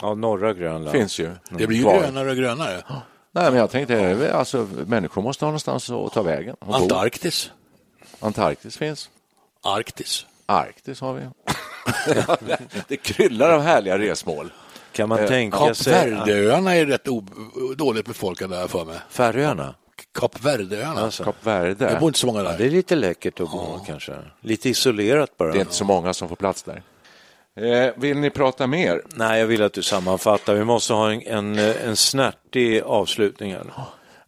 Ja, 0.00 0.14
norra 0.14 0.54
Grönland. 0.54 0.90
Finns 0.90 1.18
ju. 1.18 1.30
Det 1.50 1.66
blir 1.66 1.78
ju 1.78 1.82
Kvar. 1.82 2.00
grönare 2.00 2.30
och 2.30 2.36
grönare. 2.36 2.82
Nej, 3.34 3.50
men 3.50 3.54
jag 3.54 3.70
tänkte, 3.70 3.94
eh, 3.98 4.38
alltså, 4.38 4.68
människor 4.86 5.22
måste 5.22 5.44
ha 5.44 5.50
någonstans 5.50 5.90
att 5.90 6.12
ta 6.12 6.22
vägen. 6.22 6.56
Antarktis. 6.60 7.50
Antarktis 8.22 8.76
finns. 8.76 9.10
Arktis. 9.62 10.26
Arktis 10.46 11.00
har 11.00 11.14
vi. 11.14 11.22
det 12.88 12.96
kryllar 12.96 13.50
av 13.50 13.60
härliga 13.60 13.98
resmål. 13.98 14.52
Kan 14.92 15.08
man 15.08 15.18
Eh, 15.18 15.28
tänka 15.28 15.56
Kap 15.58 15.76
sig... 15.76 16.10
Verdeöarna 16.10 16.74
är 16.76 16.86
rätt 16.86 17.08
o- 17.08 17.24
dåligt 17.76 18.06
befolkade 18.06 18.56
här 18.56 18.68
för 18.68 18.84
mig. 18.84 18.98
Färöarna? 19.10 19.74
Kap 20.14 20.44
Verdeöarna. 20.44 21.00
Alltså. 21.00 21.24
Kap 21.24 21.36
Verde. 21.46 21.74
Det 21.88 21.96
bor 22.00 22.08
inte 22.08 22.18
så 22.18 22.26
många 22.26 22.42
Ja, 22.42 22.48
där. 22.50 22.58
det 22.58 22.66
är 22.66 22.70
lite 22.70 22.94
läckert 22.96 23.40
att 23.40 23.50
bo 23.50 23.78
kanske. 23.86 24.14
Lite 24.40 24.68
isolerat 24.68 25.36
bara. 25.36 25.52
Det 25.52 25.58
är 25.58 25.60
inte 25.60 25.74
så 25.74 25.84
många 25.84 26.14
som 26.14 26.28
får 26.28 26.36
plats 26.36 26.62
där. 26.62 26.82
Eh, 27.56 27.92
vill 27.96 28.18
ni 28.18 28.30
prata 28.30 28.66
mer? 28.66 29.02
Nej, 29.14 29.40
jag 29.40 29.46
vill 29.46 29.62
att 29.62 29.72
du 29.72 29.82
sammanfattar. 29.82 30.54
Vi 30.54 30.64
måste 30.64 30.92
ha 30.92 31.12
en, 31.12 31.22
en, 31.22 31.58
en 31.58 31.96
snärtig 31.96 32.80
avslutning 32.82 33.52
här. 33.52 33.64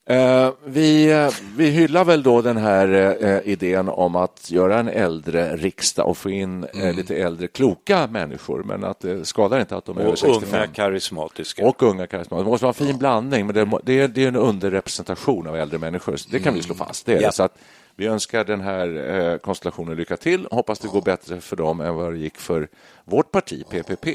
Eh, 0.07 0.51
vi, 0.65 1.13
eh, 1.13 1.29
vi 1.57 1.67
hyllar 1.71 2.05
väl 2.05 2.23
då 2.23 2.43
den 2.43 2.57
här 2.57 3.17
eh, 3.25 3.53
idén 3.53 3.89
om 3.89 4.17
att 4.17 4.51
göra 4.51 4.79
en 4.79 4.89
äldre 4.89 5.57
riksdag 5.57 6.09
och 6.09 6.17
få 6.17 6.31
in 6.31 6.65
eh, 6.65 6.95
lite 6.95 7.17
äldre 7.17 7.47
kloka 7.47 8.07
människor, 8.07 8.63
men 8.63 8.85
att 8.85 9.01
det 9.01 9.25
skadar 9.25 9.61
inte 9.61 9.77
att 9.77 9.85
de 9.85 9.97
är 9.97 10.01
över 10.01 10.13
Och 10.13 10.19
65. 10.19 10.55
unga 10.61 10.67
karismatiska. 10.67 11.67
Och 11.67 11.83
unga 11.83 12.07
karismatiker. 12.07 12.45
Det 12.45 12.51
måste 12.51 12.65
vara 12.65 12.75
en 12.81 12.87
fin 12.87 12.99
blandning, 12.99 13.47
men 13.47 13.55
det, 13.55 13.79
det, 13.85 14.01
är, 14.01 14.09
det 14.09 14.25
är 14.25 14.29
en 14.29 14.37
underrepresentation 14.37 15.47
av 15.47 15.57
äldre 15.57 15.79
människor. 15.79 16.17
Det 16.31 16.39
kan 16.41 16.55
vi 16.55 16.63
slå 16.63 16.75
fast. 16.75 17.07
Det 17.07 17.13
är 17.13 17.21
Ja. 17.21 17.27
det. 17.29 17.33
Så 17.35 17.43
att 17.43 17.59
vi 17.97 18.07
önskar 18.07 18.45
den 18.45 18.61
här 18.61 19.11
eh, 19.33 19.39
konstellationen 19.39 19.97
lycka 19.97 20.17
till. 20.17 20.49
Hoppas 20.51 20.79
det 20.79 20.89
går 20.89 21.03
bättre 21.03 21.41
för 21.41 21.57
dem 21.57 21.81
än 21.81 21.95
vad 21.95 22.13
det 22.13 22.19
gick 22.19 22.39
för 22.39 22.69
vårt 23.05 23.31
parti, 23.31 23.65
PPP. 23.71 24.07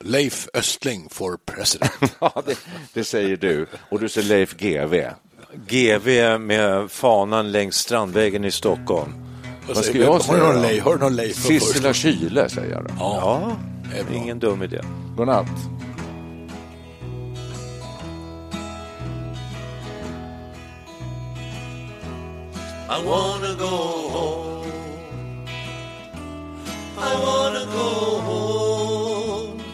Leif 0.00 0.48
Östling 0.54 1.08
for 1.10 1.38
president. 1.46 1.92
Ja, 2.20 2.42
det, 2.46 2.58
det 2.94 3.04
säger 3.04 3.36
du. 3.36 3.66
Och 3.90 4.00
du 4.00 4.08
säger 4.08 4.28
Leif 4.28 4.56
GW. 4.56 5.10
GV 5.66 6.38
med 6.40 6.90
fanan 6.90 7.52
längs 7.52 7.76
Strandvägen 7.76 8.44
i 8.44 8.50
Stockholm. 8.50 9.12
Vad 9.68 9.76
ska 9.76 9.98
jag 9.98 10.22
säga? 10.22 10.82
Har 10.82 10.92
du 10.94 11.00
någon 11.00 11.16
Leif? 11.16 11.36
Sissela? 11.36 11.92
Kyle, 11.92 12.48
säger 12.48 12.72
jag 12.72 12.84
då. 12.84 12.90
Ja, 12.98 13.56
det 13.92 13.98
är 13.98 14.04
bra. 14.04 14.14
ingen 14.14 14.38
dum 14.38 14.62
idé. 14.62 14.80
Godnatt. 15.16 15.46
I 22.94 22.98
wanna 23.02 23.54
go 23.54 23.76
home. 24.16 25.46
I 26.98 27.12
wanna 27.26 27.64
go 27.78 27.88
home. 28.28 29.64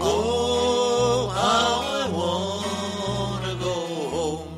Oh, 0.00 1.28
how 1.40 1.68
I 2.00 2.04
wanna 2.18 3.54
go 3.68 3.78
home. 4.14 4.56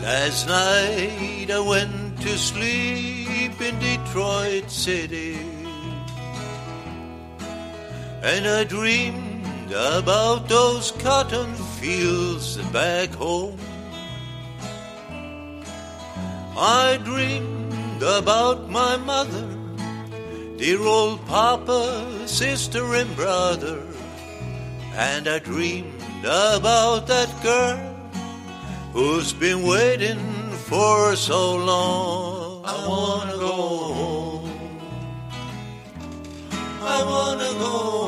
Last 0.00 0.46
night 0.48 1.50
I 1.50 1.60
went 1.60 2.18
to 2.22 2.38
sleep 2.38 3.60
in 3.60 3.78
Detroit 3.78 4.70
City. 4.70 5.38
And 8.22 8.48
I 8.48 8.64
dreamed 8.64 9.31
about 9.72 10.48
those 10.48 10.90
cotton 10.92 11.54
fields 11.80 12.56
back 12.72 13.10
home. 13.10 13.58
I 16.56 17.00
dreamed 17.02 18.02
about 18.02 18.68
my 18.68 18.96
mother, 18.96 19.48
dear 20.56 20.80
old 20.80 21.24
papa, 21.26 22.06
sister, 22.26 22.94
and 22.94 23.14
brother. 23.16 23.82
And 24.94 25.26
I 25.26 25.38
dreamed 25.38 26.24
about 26.24 27.06
that 27.06 27.30
girl 27.42 27.78
who's 28.92 29.32
been 29.32 29.62
waiting 29.62 30.20
for 30.68 31.16
so 31.16 31.56
long. 31.56 32.64
I 32.64 32.86
wanna 32.86 33.36
go 33.36 33.56
home. 34.00 34.50
I 36.82 37.02
wanna 37.04 37.50
go 37.58 38.01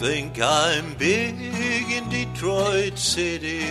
think 0.00 0.40
I'm 0.40 0.94
big 0.94 1.36
in 1.92 2.08
Detroit 2.08 2.96
City. 2.96 3.66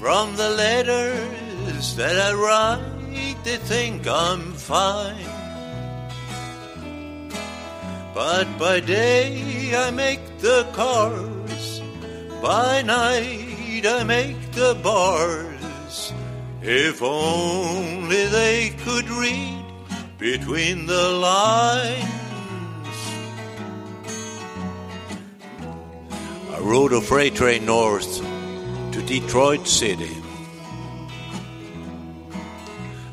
From 0.00 0.34
the 0.34 0.50
letters 0.50 1.94
that 1.94 2.16
I 2.18 2.32
write, 2.34 3.44
they 3.44 3.58
think 3.58 4.08
I'm 4.08 4.52
fine. 4.54 5.30
But 8.12 8.48
by 8.58 8.80
day 8.80 9.72
I 9.72 9.92
make 9.92 10.24
the 10.38 10.66
cars, 10.72 11.80
by 12.42 12.82
night 12.82 13.86
I 13.86 14.02
make 14.02 14.50
the 14.50 14.76
bars. 14.82 16.12
If 16.60 17.00
only 17.02 18.24
they 18.26 18.70
could 18.84 19.08
read 19.08 19.64
between 20.18 20.86
the 20.86 21.08
lines. 21.10 22.17
I 26.58 26.60
rode 26.60 26.92
a 26.92 27.00
freight 27.00 27.36
train 27.36 27.66
north 27.66 28.18
to 28.18 29.02
Detroit 29.02 29.68
City. 29.68 30.16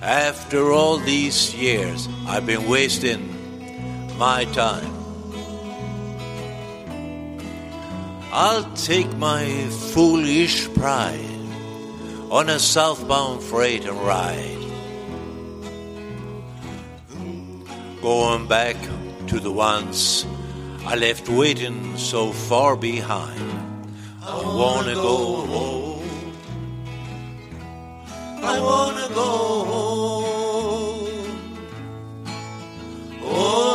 After 0.01 0.71
all 0.71 0.97
these 0.97 1.53
years, 1.53 2.09
I've 2.25 2.47
been 2.47 2.67
wasting 2.67 4.17
my 4.17 4.45
time. 4.45 4.91
I'll 8.31 8.67
take 8.73 9.15
my 9.17 9.45
foolish 9.93 10.67
pride 10.73 11.39
on 12.31 12.49
a 12.49 12.57
southbound 12.57 13.43
freight 13.43 13.85
and 13.85 13.99
ride. 13.99 14.57
Going 18.01 18.47
back 18.47 18.75
to 19.27 19.39
the 19.39 19.51
ones 19.51 20.25
I 20.87 20.95
left 20.95 21.27
waiting 21.29 21.97
so 21.97 22.31
far 22.31 22.75
behind. 22.77 23.41
I 24.21 24.35
wanna 24.35 24.93
go 24.93 25.17
home. 25.53 26.09
I 28.43 28.59
wanna 28.59 29.07
go 29.15 29.31
home. 29.71 30.25
Oh 33.23 33.74